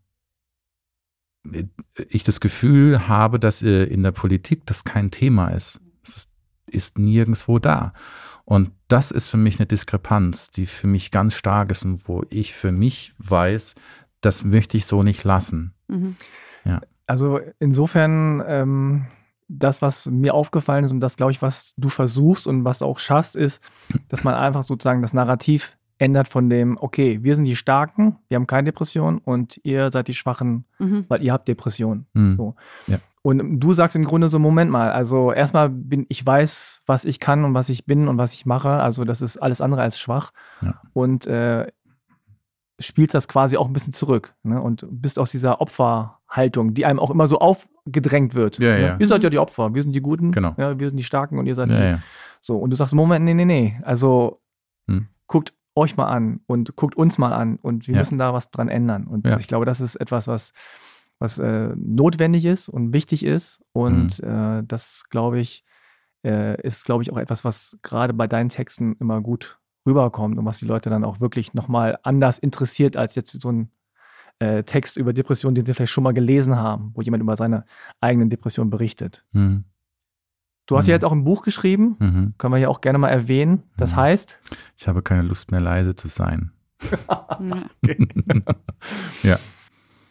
[2.08, 5.80] ich das Gefühl habe, dass äh, in der Politik das kein Thema ist.
[6.02, 6.28] Es
[6.66, 7.92] ist, nirgendwo da.
[8.44, 12.24] Und das ist für mich eine Diskrepanz, die für mich ganz stark ist und wo
[12.30, 13.74] ich für mich weiß,
[14.20, 15.74] das möchte ich so nicht lassen.
[15.88, 16.16] Mhm.
[17.06, 19.06] Also insofern, ähm,
[19.48, 22.84] das, was mir aufgefallen ist und das, glaube ich, was du versuchst und was du
[22.84, 23.62] auch schaffst, ist,
[24.08, 28.36] dass man einfach sozusagen das Narrativ ändert von dem, okay, wir sind die Starken, wir
[28.36, 31.04] haben keine Depression und ihr seid die Schwachen, Mhm.
[31.08, 32.06] weil ihr habt Depressionen.
[32.14, 32.36] Hm.
[32.36, 32.54] So.
[33.22, 37.18] Und du sagst im Grunde so, Moment mal, also erstmal bin ich weiß, was ich
[37.20, 39.98] kann und was ich bin und was ich mache, also das ist alles andere als
[39.98, 40.30] schwach.
[40.62, 40.80] Ja.
[40.92, 41.66] Und äh,
[42.80, 44.62] spielst das quasi auch ein bisschen zurück ne?
[44.62, 48.58] und bist aus dieser Opferhaltung, die einem auch immer so aufgedrängt wird.
[48.60, 48.80] Ja, ne?
[48.82, 48.96] ja.
[49.00, 50.54] Ihr seid ja die Opfer, wir sind die Guten, Genau.
[50.56, 51.82] ja, wir sind die Starken und ihr seid Ja, die.
[51.84, 51.98] ja.
[52.40, 54.40] So, und du sagst, Moment, nee, nee, nee, also
[54.88, 55.08] Hm.
[55.26, 58.00] guckt euch mal an und guckt uns mal an und wir Ja.
[58.00, 59.06] müssen da was dran ändern.
[59.06, 59.38] Und Ja.
[59.38, 60.52] ich glaube, das ist etwas, was,
[61.18, 63.60] was äh, notwendig ist und wichtig ist.
[63.72, 64.28] Und Mhm.
[64.28, 65.64] äh, das, glaube ich,
[66.24, 70.44] äh, ist, glaube ich, auch etwas, was gerade bei deinen Texten immer gut rüberkommt und
[70.44, 73.70] was die Leute dann auch wirklich nochmal anders interessiert als jetzt so ein
[74.40, 77.64] äh, Text über Depressionen, den sie vielleicht schon mal gelesen haben, wo jemand über seine
[78.00, 79.24] eigenen Depressionen berichtet.
[79.32, 79.64] Hm.
[80.68, 80.96] Du hast ja Mhm.
[80.96, 82.34] jetzt auch ein Buch geschrieben, Mhm.
[82.38, 83.64] können wir hier auch gerne mal erwähnen.
[83.76, 83.96] Das Mhm.
[83.96, 84.38] heißt,
[84.76, 86.52] Ich habe keine Lust mehr leise zu sein.
[87.40, 87.64] Ja.
[89.22, 89.38] ja.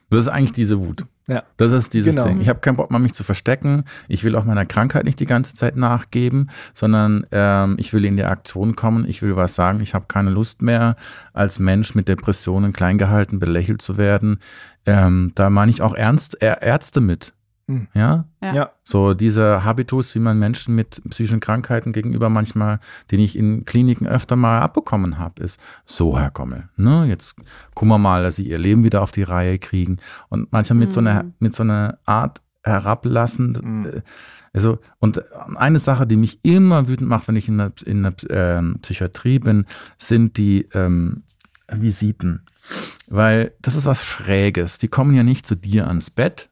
[0.10, 1.06] Das ist eigentlich diese Wut.
[1.28, 1.44] Ja.
[1.58, 2.28] Das ist dieses Genau.
[2.28, 2.40] Ding.
[2.40, 3.84] Ich habe keinen Bock mehr, mich zu verstecken.
[4.08, 8.16] Ich will auch meiner Krankheit nicht die ganze Zeit nachgeben, sondern ähm, ich will in
[8.16, 9.06] die Aktion kommen.
[9.08, 9.82] Ich will was sagen.
[9.82, 10.96] Ich habe keine Lust mehr,
[11.34, 14.40] als Mensch mit Depressionen klein gehalten, belächelt zu werden.
[14.86, 17.34] Ähm, da meine ich auch Ernst, Ä- Ärzte mit.
[17.68, 17.88] Hm.
[17.94, 18.54] Ja, Ja.
[18.56, 22.80] ja, so dieser Habitus, wie man Menschen mit psychischen Krankheiten gegenüber manchmal,
[23.12, 27.36] den ich in Kliniken öfter mal abbekommen habe, ist so, Herr Gommel, ne, jetzt
[27.76, 29.98] gucken wir mal, dass sie ihr Leben wieder auf die Reihe kriegen
[30.30, 31.34] und manchmal mit so einer, Mhm.
[31.40, 33.86] mit so einer Art herablassend, Mhm.
[33.86, 34.02] äh,
[34.54, 35.22] also, und
[35.58, 39.40] eine Sache, die mich immer wütend macht, wenn ich in der, in der ähm, Psychiatrie
[39.40, 39.66] bin,
[39.98, 41.24] sind die ähm,
[41.70, 42.44] Visiten.
[43.08, 44.78] Weil das ist was Schräges.
[44.80, 46.50] Die kommen ja nicht zu dir ans Bett,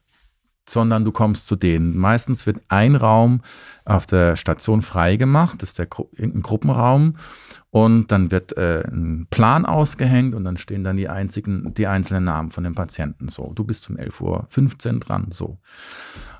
[0.70, 1.96] sondern du kommst zu denen.
[1.98, 3.42] Meistens wird ein Raum
[3.86, 7.16] auf der Station freigemacht, das ist der Gru irgendein Gruppenraum.
[7.70, 12.24] Und dann wird äh, ein Plan ausgehängt und dann stehen dann die einzigen, die einzelnen
[12.24, 13.28] Namen von den Patienten.
[13.28, 15.58] So, du bist um 11.15 Uhr dran, so.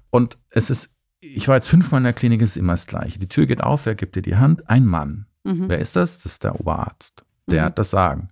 [0.10, 3.20] Und es ist, ich war jetzt fünfmal in der Klinik, es ist immer das Gleiche.
[3.20, 4.70] Die Tür geht auf, wer gibt dir die Hand?
[4.70, 5.26] Ein Mann.
[5.44, 5.68] Mhm.
[5.68, 6.20] Wer ist das?
[6.20, 7.26] Das ist der Oberarzt.
[7.48, 7.66] Der Mhm.
[7.66, 8.30] hat das Sagen.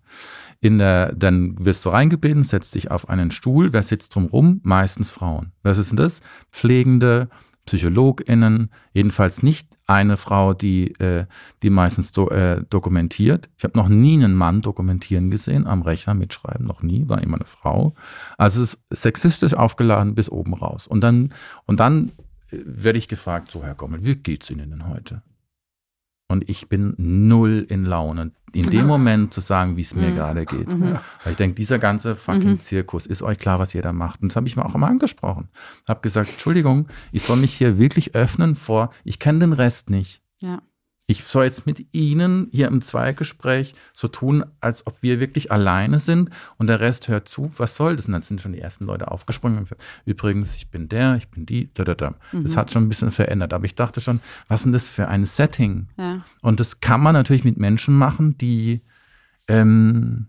[0.64, 3.74] In der, dann wirst du reingebeten, setzt dich auf einen Stuhl.
[3.74, 4.62] Wer sitzt drumrum?
[4.64, 5.52] Meistens Frauen.
[5.62, 6.22] Was ist denn das?
[6.54, 7.28] Pflegende,
[7.66, 11.26] PsychologInnen, jedenfalls nicht eine Frau, die, äh,
[11.64, 13.50] die meistens do, äh, dokumentiert.
[13.58, 17.36] Ich habe noch nie einen Mann dokumentieren gesehen, am Rechner mitschreiben, noch nie, war immer
[17.36, 17.94] eine Frau.
[18.38, 20.88] Also es ist sexistisch aufgeladen bis oben raus.
[20.88, 21.34] Und dann,
[21.66, 22.14] und dann
[22.52, 25.24] äh, werde ich gefragt, so Herr Gommel, wie geht's Ihnen denn heute?
[26.34, 30.16] Und ich bin null in Laune, in dem Moment zu sagen, wie es mir Mhm.
[30.16, 30.68] gerade geht.
[30.68, 30.98] Mhm.
[31.24, 32.60] Weil ich denke, dieser ganze fucking Mhm.
[32.60, 34.22] Zirkus, ist euch klar, was jeder macht?
[34.22, 35.50] Und das habe ich mir auch immer angesprochen.
[35.88, 40.22] Habe gesagt, Entschuldigung, ich soll mich hier wirklich öffnen vor, ich kenne den Rest nicht.
[40.40, 40.62] Ja.
[41.06, 46.00] Ich soll jetzt mit Ihnen hier im Zweigespräch so tun, als ob wir wirklich alleine
[46.00, 47.52] sind und der Rest hört zu.
[47.58, 48.06] Was soll das?
[48.06, 51.28] Und dann sind schon die ersten Leute aufgesprungen und gesagt, übrigens, ich bin der, ich
[51.28, 52.16] bin die, da, da, da.
[52.32, 52.56] Das Mhm.
[52.58, 53.54] hat schon ein bisschen verändert.
[53.54, 55.90] Aber ich dachte schon, was ist denn das für ein Setting?
[55.98, 56.24] Ja.
[56.42, 58.82] Und das kann man natürlich mit Menschen machen, die,
[59.50, 60.28] ähm,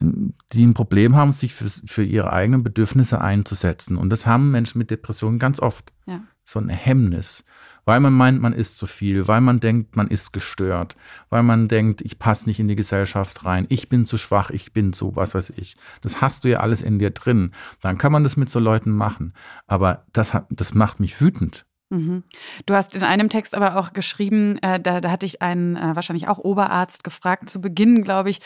[0.00, 3.96] die ein Problem haben, sich für, für ihre eigenen Bedürfnisse einzusetzen.
[3.96, 5.92] Und das haben Menschen mit Depressionen ganz oft.
[6.06, 6.22] Ja.
[6.44, 7.44] So ein Hemmnis.
[7.90, 10.94] Weil man meint, man ist zu viel, weil man denkt, man ist gestört,
[11.28, 14.72] weil man denkt, ich passe nicht in die Gesellschaft rein, ich bin zu schwach, ich
[14.72, 15.76] bin zu, was weiß ich.
[16.00, 17.50] Das hast du ja alles in dir drin.
[17.80, 19.34] Dann kann man das mit so Leuten machen.
[19.66, 21.66] Aber das, hat, das macht mich wütend.
[21.90, 22.22] Mhm.
[22.66, 25.96] Du hast in einem Text aber auch geschrieben, äh, da, da hatte ich einen äh,
[25.96, 28.40] wahrscheinlich auch Oberarzt gefragt, zu Beginn, glaube ich,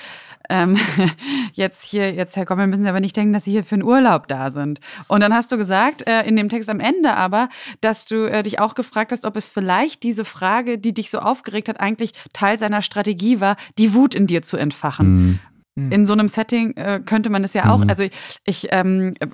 [0.48, 0.78] ähm,
[1.52, 3.82] jetzt hier, jetzt Herr Gommel, müssen Sie aber nicht denken, dass Sie hier für einen
[3.82, 4.80] Urlaub da sind.
[5.08, 7.50] Und dann hast du gesagt, äh, in dem Text am Ende aber,
[7.82, 11.18] dass du äh, dich auch gefragt hast, ob es vielleicht diese Frage, die dich so
[11.18, 15.16] aufgeregt hat, eigentlich Teil seiner Strategie war, die Wut in dir zu entfachen.
[15.16, 15.40] Mhm.
[15.76, 17.88] In so einem Setting äh, könnte man das ja auch, Mhm.
[17.88, 18.12] also ich,
[18.44, 19.26] ich ähm, äh,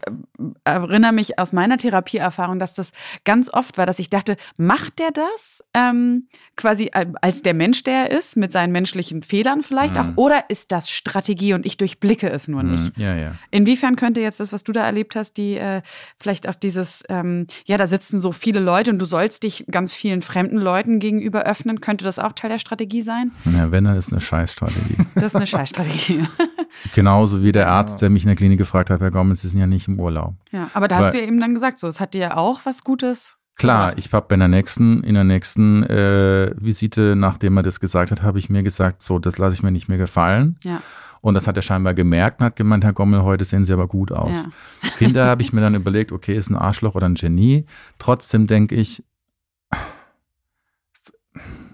[0.65, 2.93] erinnere mich aus meiner Therapieerfahrung, dass das
[3.25, 8.09] ganz oft war, dass ich dachte, macht der das ähm, quasi als der Mensch, der
[8.09, 10.01] er ist, mit seinen menschlichen Fehlern vielleicht Mhm.
[10.01, 12.97] auch, oder ist das Strategie und ich durchblicke es nur nicht?
[12.97, 13.03] Mhm.
[13.03, 13.35] Ja, ja.
[13.51, 15.83] Inwiefern könnte jetzt das, was du da erlebt hast, die äh,
[16.19, 19.93] vielleicht auch dieses, ähm, ja, da sitzen so viele Leute und du sollst dich ganz
[19.93, 23.33] vielen fremden Leuten gegenüber öffnen, könnte das auch Teil der Strategie sein?
[23.45, 24.97] Ja, wenn, dann ist eine Scheißstrategie.
[25.17, 26.25] Das ist eine Scheißstrategie.
[26.95, 29.59] Genauso wie der Arzt, der mich in der Klinik gefragt hat, Herr Gomez, Sie sind
[29.59, 30.35] ja nicht im Urlaub.
[30.51, 32.37] Ja, aber da hast Weil- du ja eben dann gesagt, so, es hat dir ja
[32.37, 33.39] auch was Gutes.
[33.57, 38.11] Klar, ich habe bei der nächsten, in der nächsten äh, Visite, nachdem er das gesagt
[38.11, 40.59] hat, habe ich mir gesagt, so, das lasse ich mir nicht mehr gefallen.
[40.63, 40.81] Ja.
[41.21, 43.87] Und das hat er scheinbar gemerkt und hat gemeint, Herr Gommel, heute sehen Sie aber
[43.87, 44.35] gut aus.
[44.83, 44.89] Ja.
[44.99, 47.67] Hinterher habe ich mir dann überlegt, okay, ist ein Arschloch oder ein Genie.
[47.99, 49.05] Trotzdem denke ich,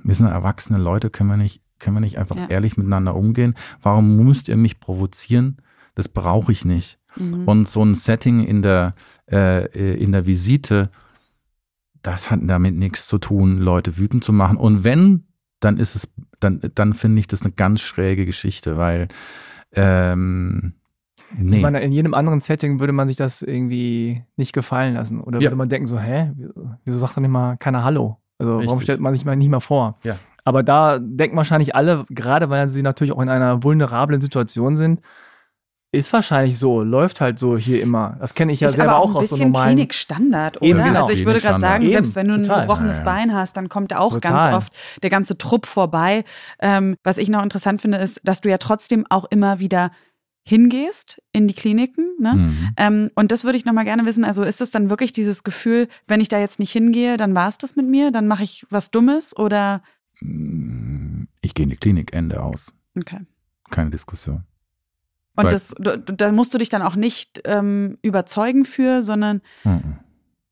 [0.03, 2.47] wir sind erwachsene Leute, können wir nicht, können wir nicht einfach Ja.
[2.49, 3.55] ehrlich miteinander umgehen?
[3.83, 5.59] Warum müsst ihr mich provozieren?
[5.95, 6.99] Das brauche ich nicht.
[7.17, 7.47] Mhm.
[7.49, 8.95] Und so ein Setting in der,
[9.31, 9.67] äh,
[10.03, 10.91] in der Visite,
[12.03, 14.57] das hat damit nichts zu tun, Leute wütend zu machen.
[14.59, 15.25] Und wenn,
[15.61, 16.09] dann ist es,
[16.41, 19.09] dann, dann finde ich das eine ganz schräge Geschichte, weil
[19.73, 20.75] ähm,
[21.37, 21.57] nee.
[21.57, 25.21] Ich meine, in jedem anderen Setting würde man sich das irgendwie nicht gefallen lassen.
[25.21, 25.45] Oder Ja.
[25.47, 26.33] würde man denken so, hä,
[26.85, 28.19] wieso sagt doch nicht mal keiner Hallo?
[28.39, 28.83] Also warum Richtig.
[28.83, 29.99] stellt man sich mal nicht mal vor?
[30.05, 30.19] Ja.
[30.47, 35.01] Aber da denken wahrscheinlich alle, gerade weil sie natürlich auch in einer vulnerablen Situation sind,
[35.91, 38.17] ist wahrscheinlich so, läuft halt so hier immer.
[38.21, 39.75] Das kenne ich ja ist selber aber auch auch aus so normalen.
[39.75, 40.89] Klinikstandard, Eben, oder?
[40.89, 41.01] genau.
[41.03, 43.11] Also ich würde gerade sagen, Eben, selbst wenn du ein gebrochenes Ja, ja.
[43.11, 44.31] Bein hast, dann kommt auch Total.
[44.31, 44.73] ganz oft
[45.03, 46.25] der ganze Trupp vorbei.
[46.61, 49.91] Ähm, was ich noch interessant finde, ist, dass du ja trotzdem auch immer wieder
[50.45, 52.07] hingehst in die Kliniken.
[52.21, 52.35] Ne?
[52.35, 52.69] Mhm.
[52.77, 54.25] Ähm, und das würde ich nochmal gerne wissen.
[54.25, 57.49] Also ist es dann wirklich dieses Gefühl, wenn ich da jetzt nicht hingehe, dann war
[57.49, 59.83] es das mit mir, dann mache ich was Dummes oder
[60.21, 62.75] Ich gehe in die Klinik, Ende aus.
[62.99, 63.21] okay.
[63.71, 64.45] Keine Diskussion.
[65.37, 69.43] Und Weil- das, da musst du dich dann auch nicht ähm, überzeugen für, sondern.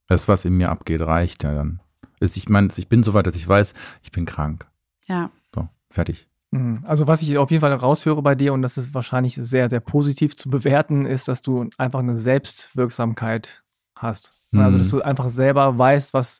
[0.07, 1.79] Das, was in mir abgeht, reicht ja dann.
[2.19, 4.67] Ist- Ich meine, ich bin so weit, dass ich weiß, ich bin krank.
[5.07, 5.31] ja.
[5.55, 6.27] So, fertig.
[6.51, 6.83] Mhm.
[6.85, 9.79] Also was ich auf jeden Fall raushöre bei dir, und das ist wahrscheinlich sehr, sehr
[9.79, 13.63] positiv zu bewerten, ist, dass du einfach eine Selbstwirksamkeit
[13.95, 14.33] hast.
[14.53, 16.39] Also dass du einfach selber weißt, was,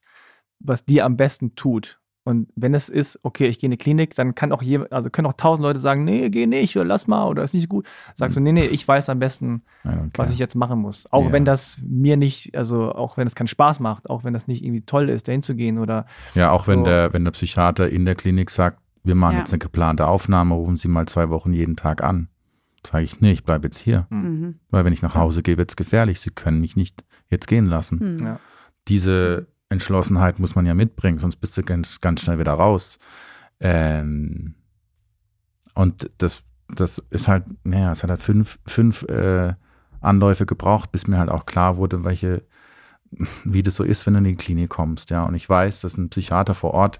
[0.59, 1.99] was dir am besten tut.
[2.27, 5.11] Und wenn es ist, okay, ich gehe in die Klinik, dann kann auch jemand, also
[5.11, 7.85] können auch tausend Leute sagen, nee, geh nicht, oder lass mal, oder ist nicht gut.
[8.15, 10.09] Sagst du, nee, nee, ich weiß am besten, okay.
[10.15, 11.05] was ich jetzt machen muss.
[11.11, 11.31] Auch Ja.
[11.31, 14.63] wenn das mir nicht, also auch wenn es keinen Spaß macht, auch wenn das nicht
[14.63, 16.85] irgendwie toll ist, dahin zu gehen oder Ja, auch wenn So.
[16.85, 19.39] der, wenn der Psychiater in der Klinik sagt, wir machen Ja.
[19.41, 22.29] jetzt eine geplante Aufnahme, rufen Sie mal zwei Wochen jeden Tag an.
[22.87, 24.07] Sage ich, nee, ich bleibe jetzt hier.
[24.09, 24.55] Mhm.
[24.71, 26.19] Weil wenn ich nach Hause gehe, wird es gefährlich.
[26.21, 28.15] Sie können mich nicht jetzt gehen lassen.
[28.19, 28.25] Mhm.
[28.25, 28.39] Ja.
[28.87, 32.99] Diese Entschlossenheit muss man ja mitbringen, sonst bist du ganz, ganz schnell wieder raus.
[33.59, 34.55] Ähm,
[35.73, 39.53] und das, das ist halt, naja, es hat halt fünf, fünf äh,
[40.01, 42.43] Anläufe gebraucht, bis mir halt auch klar wurde, welche,
[43.43, 45.23] wie das so ist, wenn du in die Klinik kommst, ja.
[45.23, 46.99] Und ich weiß, dass ein Psychiater vor Ort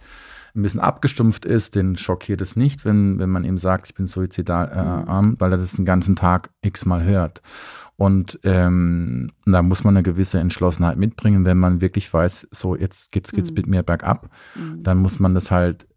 [0.55, 4.07] ein bisschen abgestumpft ist, den schockiert es nicht, wenn, wenn man ihm sagt, ich bin
[4.07, 7.41] suizidal, äh, arm, weil er das den ganzen Tag x-mal hört.
[7.98, 13.12] Und ähm, da muss man eine gewisse Entschlossenheit mitbringen, wenn man wirklich weiß, so jetzt
[13.12, 13.56] geht's, geht's Mhm.
[13.56, 14.84] mit mir bergab, Mhm.
[14.84, 15.88] dann muss man das halt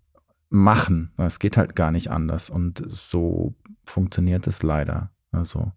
[0.51, 1.12] machen.
[1.16, 2.51] Es geht halt gar nicht anders.
[2.51, 5.11] Und so funktioniert es leider.
[5.32, 5.72] Also,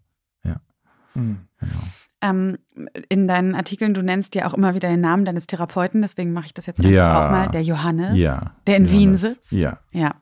[1.14, 1.40] Hm.
[1.60, 1.82] genau.
[2.22, 2.56] Ähm,
[3.08, 6.46] in deinen Artikeln, du nennst ja auch immer wieder den Namen deines Therapeuten, deswegen mache
[6.46, 7.26] ich das jetzt einfach Ja.
[7.26, 8.54] auch mal, der Johannes, Ja.
[8.66, 9.20] der in Wien Johannes.
[9.20, 9.52] sitzt.
[9.52, 9.80] Ja.
[9.90, 10.14] Ja.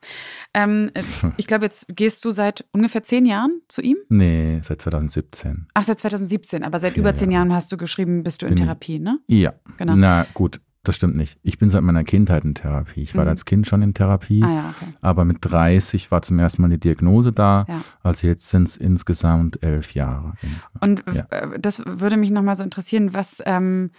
[0.55, 1.03] Ähm, äh,
[1.37, 3.99] ich glaube, jetzt gehst du seit ungefähr zehn Jahren zu ihm?
[4.09, 5.67] Nee, seit 2017.
[5.75, 7.45] Ach, seit 2017, aber seit Vier über zehn Jahre.
[7.49, 9.19] Jahren hast du geschrieben, bist du in Bin Therapie, ne?
[9.29, 9.53] Ja.
[9.77, 9.95] Genau.
[9.95, 11.39] Na gut, das stimmt nicht.
[11.43, 13.03] Ich bin seit meiner Kindheit in Therapie.
[13.03, 13.31] Ich war Mhm.
[13.31, 14.93] als Kind schon in Therapie, Ah ja, okay.
[15.03, 17.67] aber mit 30 war zum ersten Mal die Diagnose da.
[17.69, 17.81] Ja.
[18.03, 20.35] Also jetzt sind es insgesamt elf Jahre.
[20.81, 21.27] Und Ja.
[21.59, 23.91] das würde mich nochmal so interessieren, was, ähm,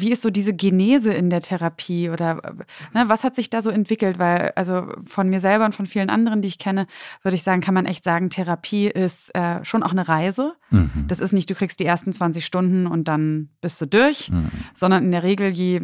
[0.00, 2.52] wie ist so diese Genese in der Therapie oder äh,
[2.98, 4.18] ne, was hat sich da so entwickelt?
[4.18, 6.86] Weil, also von mir selber und von vielen anderen, die ich kenne,
[7.22, 10.54] würde ich sagen, kann man echt sagen, Therapie ist äh, schon auch eine Reise.
[10.70, 11.04] Mhm.
[11.08, 14.50] Das ist nicht, du kriegst die ersten 20 Stunden und dann bist du durch, Mhm.
[14.74, 15.80] sondern in der Regel, je,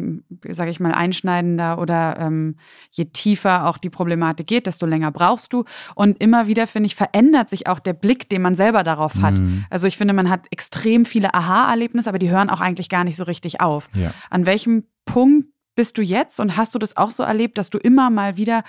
[0.49, 2.55] sage ich mal, einschneidender oder ähm,
[2.91, 5.65] je tiefer auch die Problematik geht, desto länger brauchst du.
[5.95, 9.39] Und immer wieder, finde ich, verändert sich auch der Blick, den man selber darauf hat.
[9.39, 9.65] Mhm.
[9.69, 13.15] Also ich finde, man hat extrem viele Aha-Erlebnisse, aber die hören auch eigentlich gar nicht
[13.17, 13.89] so richtig auf.
[13.93, 14.04] Ja.
[14.29, 17.77] An welchem Punkt bist du jetzt und hast du das auch so erlebt, dass du
[17.77, 18.63] immer mal wieder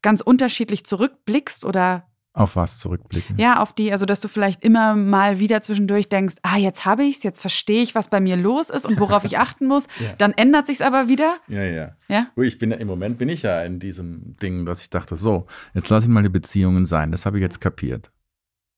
[0.00, 3.36] ganz unterschiedlich zurückblickst oder Auf was zurückblicken?
[3.38, 7.04] ja, auf die, also dass du vielleicht immer mal wieder zwischendurch denkst, ah, jetzt habe
[7.04, 9.86] ich's, jetzt verstehe ich, was bei mir los ist und worauf ich achten muss.
[9.98, 10.12] Ja.
[10.18, 11.36] Dann ändert sich's aber wieder.
[11.48, 11.96] Ja, ja.
[12.08, 12.26] Ja?
[12.36, 15.46] Ich bin ja, im Moment bin ich ja in diesem Ding, dass ich dachte, so,
[15.74, 17.12] jetzt lasse ich mal die Beziehungen sein.
[17.12, 18.10] Das habe ich jetzt kapiert.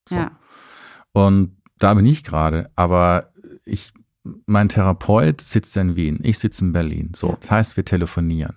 [0.08, 0.16] So.
[0.16, 0.32] Ja.
[1.12, 2.70] Und da bin ich gerade.
[2.76, 3.30] Aber
[3.64, 3.92] ich,
[4.46, 7.12] mein Therapeut sitzt in Wien, ich sitze in Berlin.
[7.14, 8.56] So, das heißt, wir telefonieren.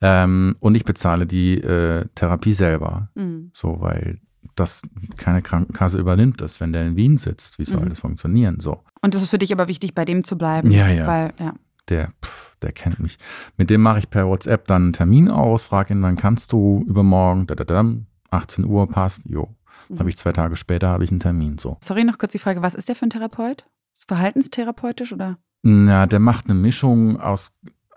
[0.00, 3.08] Ähm, und ich bezahle die äh, Therapie selber.
[3.14, 3.50] Mhm.
[3.52, 4.20] So, weil
[4.54, 4.82] das
[5.16, 7.58] keine Krankenkasse übernimmt das, wenn der in Wien sitzt.
[7.58, 7.88] Wie soll Mhm.
[7.90, 8.60] das funktionieren?
[8.60, 8.82] So.
[9.02, 10.70] Und es ist für dich aber wichtig, bei dem zu bleiben.
[10.70, 11.06] Ja, ja.
[11.06, 11.52] Weil, ja.
[11.88, 13.18] der, pff, der kennt mich.
[13.56, 16.84] Mit dem mache ich per WhatsApp dann einen Termin aus, frage ihn, wann kannst du
[16.88, 17.84] übermorgen, da, da, da,
[18.30, 19.48] 18 Uhr passt, jo.
[19.88, 19.98] Mhm.
[19.98, 21.76] Habe ich zwei Tage später, habe ich einen Termin, so.
[21.82, 23.64] Sorry, noch kurz die Frage, was ist der für ein Therapeut?
[23.98, 25.38] Ist verhaltenstherapeutisch oder?
[25.62, 27.50] Na, der macht eine Mischung aus,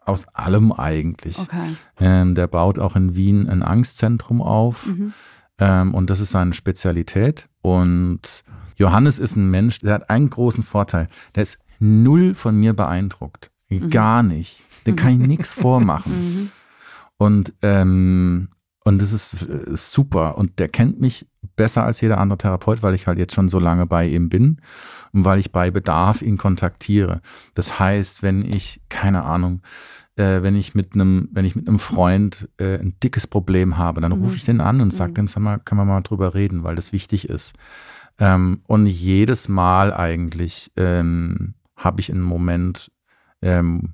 [0.03, 1.37] aus allem eigentlich.
[1.37, 1.75] Okay.
[1.99, 5.13] Ähm, der baut auch in Wien ein Angstzentrum auf Mhm.
[5.59, 7.47] ähm, und das ist seine Spezialität.
[7.61, 8.43] Und
[8.77, 11.07] Johannes ist ein Mensch, der hat einen großen Vorteil.
[11.35, 13.51] Der ist null von mir beeindruckt.
[13.91, 14.59] Gar nicht.
[14.87, 16.13] Den kann ich nichts vormachen.
[16.13, 16.49] Mhm.
[17.17, 18.49] Und, ähm,
[18.84, 20.38] und das ist äh, super.
[20.38, 23.59] Und der kennt mich besser als jeder andere Therapeut, weil ich halt jetzt schon so
[23.59, 24.61] lange bei ihm bin
[25.11, 27.21] und weil ich bei Bedarf ihn kontaktiere.
[27.53, 29.61] Das heißt, wenn ich, keine Ahnung,
[30.15, 34.01] äh, wenn ich mit einem, wenn ich mit einem Freund äh, ein dickes Problem habe,
[34.01, 34.19] dann Mhm.
[34.19, 35.15] rufe ich den an und sage Mhm.
[35.15, 37.53] dem, sag mal, können wir mal drüber reden, weil das wichtig ist.
[38.19, 42.91] Ähm, und jedes Mal eigentlich ähm, habe ich einen Moment,
[43.41, 43.93] ähm,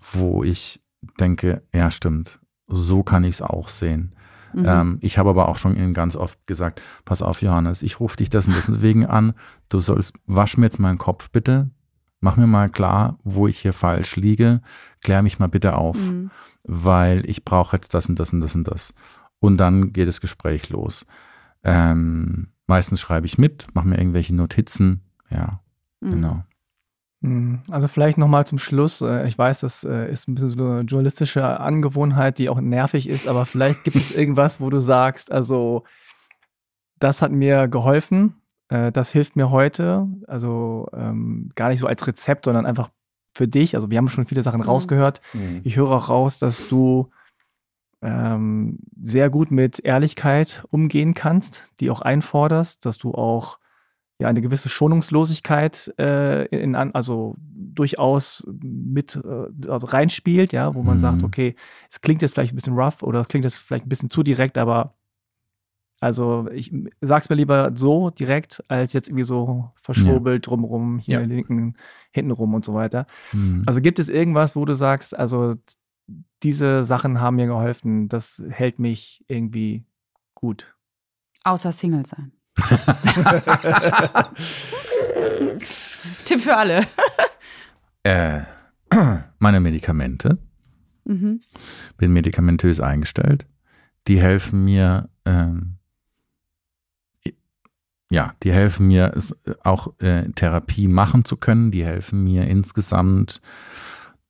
[0.00, 0.80] wo ich
[1.18, 4.12] denke, ja stimmt, so kann ich es auch sehen.
[4.52, 4.64] Mhm.
[4.66, 8.16] Ähm, ich habe aber auch schon Ihnen ganz oft gesagt, pass auf Johannes, ich rufe
[8.16, 9.34] dich dessen deswegen an,
[9.68, 11.70] du sollst, wasch mir jetzt meinen Kopf bitte,
[12.20, 14.60] mach mir mal klar, wo ich hier falsch liege,
[15.02, 16.30] klär mich mal bitte auf, Mhm.
[16.64, 18.94] weil ich brauche jetzt das und das und das und das.
[19.40, 21.06] Und dann geht das Gespräch los.
[21.64, 25.60] Ähm, meistens schreibe ich mit, mache mir irgendwelche Notizen, ja,
[26.00, 26.10] Mhm.
[26.10, 26.44] genau.
[27.22, 29.00] Hm, Also vielleicht nochmal zum Schluss.
[29.00, 33.08] äh, Ich weiß, das äh, ist ein bisschen so eine journalistische Angewohnheit, die auch nervig
[33.08, 35.84] ist, aber vielleicht gibt es irgendwas, wo du sagst, also
[37.00, 38.34] das hat mir geholfen,
[38.68, 40.06] äh, das hilft mir heute.
[40.26, 42.90] Also ähm, gar nicht so als Rezept, sondern einfach
[43.34, 43.74] für dich.
[43.76, 44.66] Also wir haben schon viele Sachen Mhm.
[44.66, 45.20] rausgehört.
[45.64, 47.10] Ich höre auch raus, dass du
[48.00, 53.58] ähm, sehr gut mit Ehrlichkeit umgehen kannst, die auch einforderst, dass du auch
[54.20, 60.96] ja eine gewisse Schonungslosigkeit äh, in, an, also durchaus mit äh, reinspielt, ja, wo man
[60.96, 61.00] Mhm.
[61.00, 61.54] sagt, okay,
[61.90, 64.22] es klingt jetzt vielleicht ein bisschen rough oder es klingt jetzt vielleicht ein bisschen zu
[64.22, 64.94] direkt, aber
[66.00, 71.26] also ich sag's mir lieber so direkt, als jetzt irgendwie so verschwurbelt drumrum, hier Ja.
[71.26, 71.76] linken,
[72.12, 73.06] hintenrum und so weiter.
[73.32, 73.64] Mhm.
[73.66, 75.54] Also gibt es irgendwas, wo du sagst, also
[76.44, 79.84] diese Sachen haben mir geholfen, das hält mich irgendwie
[80.36, 80.76] gut.
[81.44, 82.32] Außer Single sein.
[86.24, 86.86] Tipp für alle.
[88.04, 88.40] äh,
[89.38, 90.38] meine Medikamente,
[91.04, 91.40] Mhm.
[91.96, 93.46] bin medikamentös eingestellt.
[94.08, 95.76] Die helfen mir, ähm,
[98.10, 99.14] ja, die helfen mir
[99.46, 101.70] äh, auch äh, Therapie machen zu können.
[101.70, 103.40] Die helfen mir insgesamt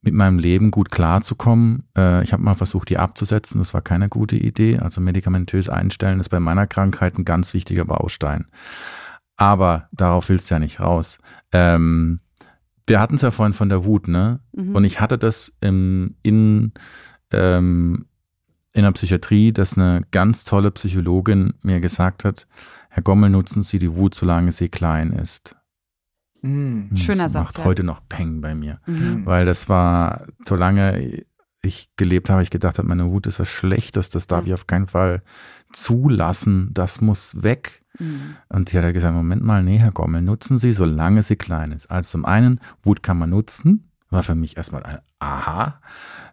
[0.02, 1.84] mit meinem Leben gut klarzukommen.
[1.96, 3.58] Äh, ich habe mal versucht, die abzusetzen.
[3.58, 4.78] Das war keine gute Idee.
[4.78, 8.46] Also medikamentös einstellen ist bei meiner Krankheit ein ganz wichtiger Baustein.
[9.36, 11.18] Aber darauf willst du ja nicht raus.
[11.52, 12.20] Ähm,
[12.86, 14.40] wir hatten es ja vorhin von der Wut, ne?
[14.52, 14.74] Mhm.
[14.74, 16.72] Und ich hatte das im, in,
[17.32, 18.06] ähm,
[18.72, 22.46] in der Psychiatrie, dass eine ganz tolle Psychologin mir gesagt hat,
[22.88, 25.54] Herr Gommel, nutzen Sie die Wut, solange sie klein ist.
[26.42, 26.96] Mhm.
[26.96, 27.44] Schöner das Satz.
[27.44, 27.64] Macht ja.
[27.64, 28.80] heute noch Peng bei mir.
[28.86, 29.26] Mhm.
[29.26, 31.24] Weil das war, solange
[31.62, 34.66] ich gelebt habe, ich gedacht habe, meine Wut ist was Schlechtes, das darf ich auf
[34.66, 35.22] keinen Fall
[35.72, 37.82] zulassen, das muss weg.
[37.98, 38.36] Mhm.
[38.48, 41.90] Und die hat gesagt, Moment mal, nee, Herr Gommel, nutzen Sie, solange sie klein ist.
[41.90, 45.80] Also zum einen, Wut kann man nutzen, war für mich erstmal ein Aha.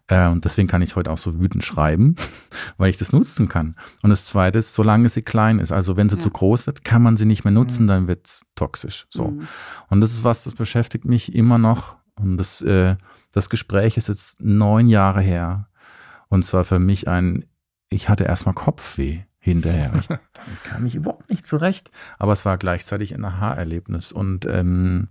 [0.08, 2.14] Äh, und deswegen kann ich heute auch so wütend schreiben,
[2.76, 3.76] weil ich das nutzen kann.
[4.02, 5.72] Und das zweite ist, solange sie klein ist.
[5.72, 6.22] Also wenn sie ja.
[6.22, 7.88] zu groß wird, kann man sie nicht mehr nutzen, mhm.
[7.88, 9.06] dann wird es toxisch.
[9.10, 9.28] So.
[9.28, 9.48] Mhm.
[9.88, 11.96] Und das ist was, das beschäftigt mich immer noch.
[12.18, 12.96] Und das, äh,
[13.32, 15.68] das Gespräch ist jetzt neun Jahre her.
[16.28, 17.44] Und zwar für mich ein,
[17.88, 19.92] ich hatte erstmal Kopfweh hinterher.
[19.98, 21.90] Ich, damit kam ich überhaupt nicht zurecht.
[22.18, 24.12] Aber es war gleichzeitig ein Aha-Erlebnis.
[24.12, 25.08] Und ähm,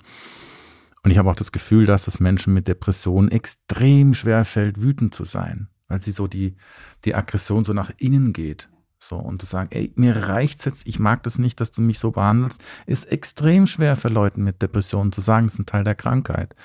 [1.06, 5.14] und ich habe auch das Gefühl, dass es Menschen mit Depressionen extrem schwer fällt, wütend
[5.14, 6.56] zu sein, weil sie so die,
[7.06, 8.70] die Aggression so nach innen geht.
[8.97, 11.99] So, und zu sagen, ey, mir reicht's jetzt, ich mag das nicht, dass du mich
[11.99, 15.84] so behandelst, ist extrem schwer für Leute mit Depressionen zu sagen, das ist ein Teil
[15.84, 16.56] der Krankheit.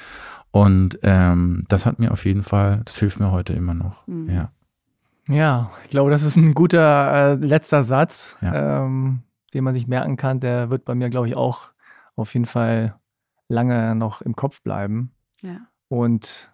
[0.52, 4.06] Und ähm, das hat mir auf jeden Fall, das hilft mir heute immer noch.
[4.06, 4.30] Mhm.
[4.30, 4.52] Ja.
[5.28, 8.84] Ja, ich glaube, das ist ein guter äh, letzter Satz, ja.
[8.86, 9.20] ähm,
[9.52, 10.40] den man sich merken kann.
[10.40, 11.72] Der wird bei mir, glaube ich, auch
[12.16, 12.94] auf jeden Fall
[13.50, 15.12] lange noch im Kopf bleiben.
[15.42, 15.58] Ja.
[15.88, 16.50] Und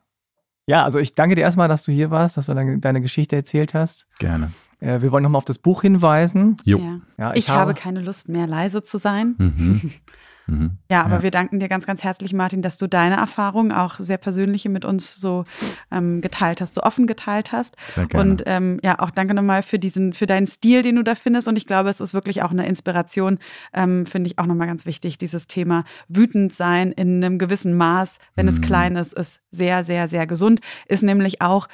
[0.67, 3.37] ja, also ich danke dir erstmal, dass du hier warst, dass du deine, deine Geschichte
[3.37, 4.09] erzählt hast.
[4.19, 4.51] Gerne.
[4.81, 6.57] Äh, wir wollen nochmal auf das Buch hinweisen.
[6.65, 6.79] Jo.
[6.79, 7.01] Ja.
[7.19, 9.37] ja ich, ich habe, habe, keine Lust mehr, leise zu sein.
[9.39, 9.93] Mhm.
[10.47, 10.79] Mhm.
[10.91, 11.23] Ja, aber ja.
[11.23, 14.85] wir danken dir ganz, ganz herzlich, Martin, dass du deine Erfahrungen, auch sehr persönliche, mit
[14.85, 15.45] uns so
[15.91, 17.77] ähm, geteilt hast, so offen geteilt hast.
[17.95, 18.31] Sehr gerne.
[18.31, 21.49] Und ähm, ja, auch danke nochmal für diesen, für deinen Stil, den du da findest.
[21.49, 23.39] Und ich glaube, es ist wirklich auch eine Inspiration,
[23.73, 28.19] ähm, finde ich auch nochmal ganz wichtig, dieses Thema wütend sein in einem gewissen Maß,
[28.35, 28.53] wenn mhm.
[28.53, 30.61] es klein ist, ist sehr, sehr, sehr gesund.
[30.87, 31.69] Ist nämlich auch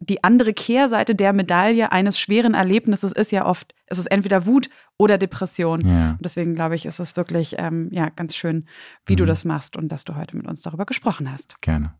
[0.00, 4.68] die andere Kehrseite der Medaille eines schweren Erlebnisses ist ja oft, es ist entweder Wut
[4.98, 5.80] oder Depression.
[5.86, 6.10] Ja.
[6.12, 8.66] Und deswegen glaube ich, ist es wirklich ähm, ja, ganz schön,
[9.04, 9.18] wie mhm.
[9.18, 11.60] du das machst und dass du heute mit uns darüber gesprochen hast.
[11.60, 11.94] Gerne.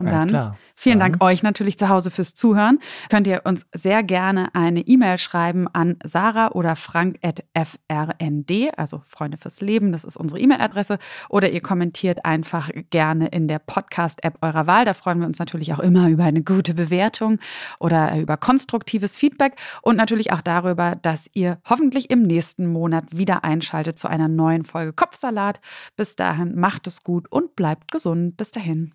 [0.00, 0.58] Und Alles dann klar.
[0.76, 2.78] vielen Dank euch natürlich zu Hause fürs Zuhören.
[3.10, 9.02] Könnt ihr uns sehr gerne eine E-Mail schreiben an Sarah oder Frank at frnd, also
[9.04, 10.98] Freunde fürs Leben, das ist unsere E-Mail-Adresse.
[11.28, 14.84] Oder ihr kommentiert einfach gerne in der Podcast-App eurer Wahl.
[14.84, 17.40] Da freuen wir uns natürlich auch immer über eine gute Bewertung
[17.80, 23.42] oder über konstruktives Feedback und natürlich auch darüber, dass ihr hoffentlich im nächsten Monat wieder
[23.42, 25.60] einschaltet zu einer neuen Folge Kopfsalat.
[25.96, 28.36] Bis dahin macht es gut und bleibt gesund.
[28.36, 28.94] Bis dahin.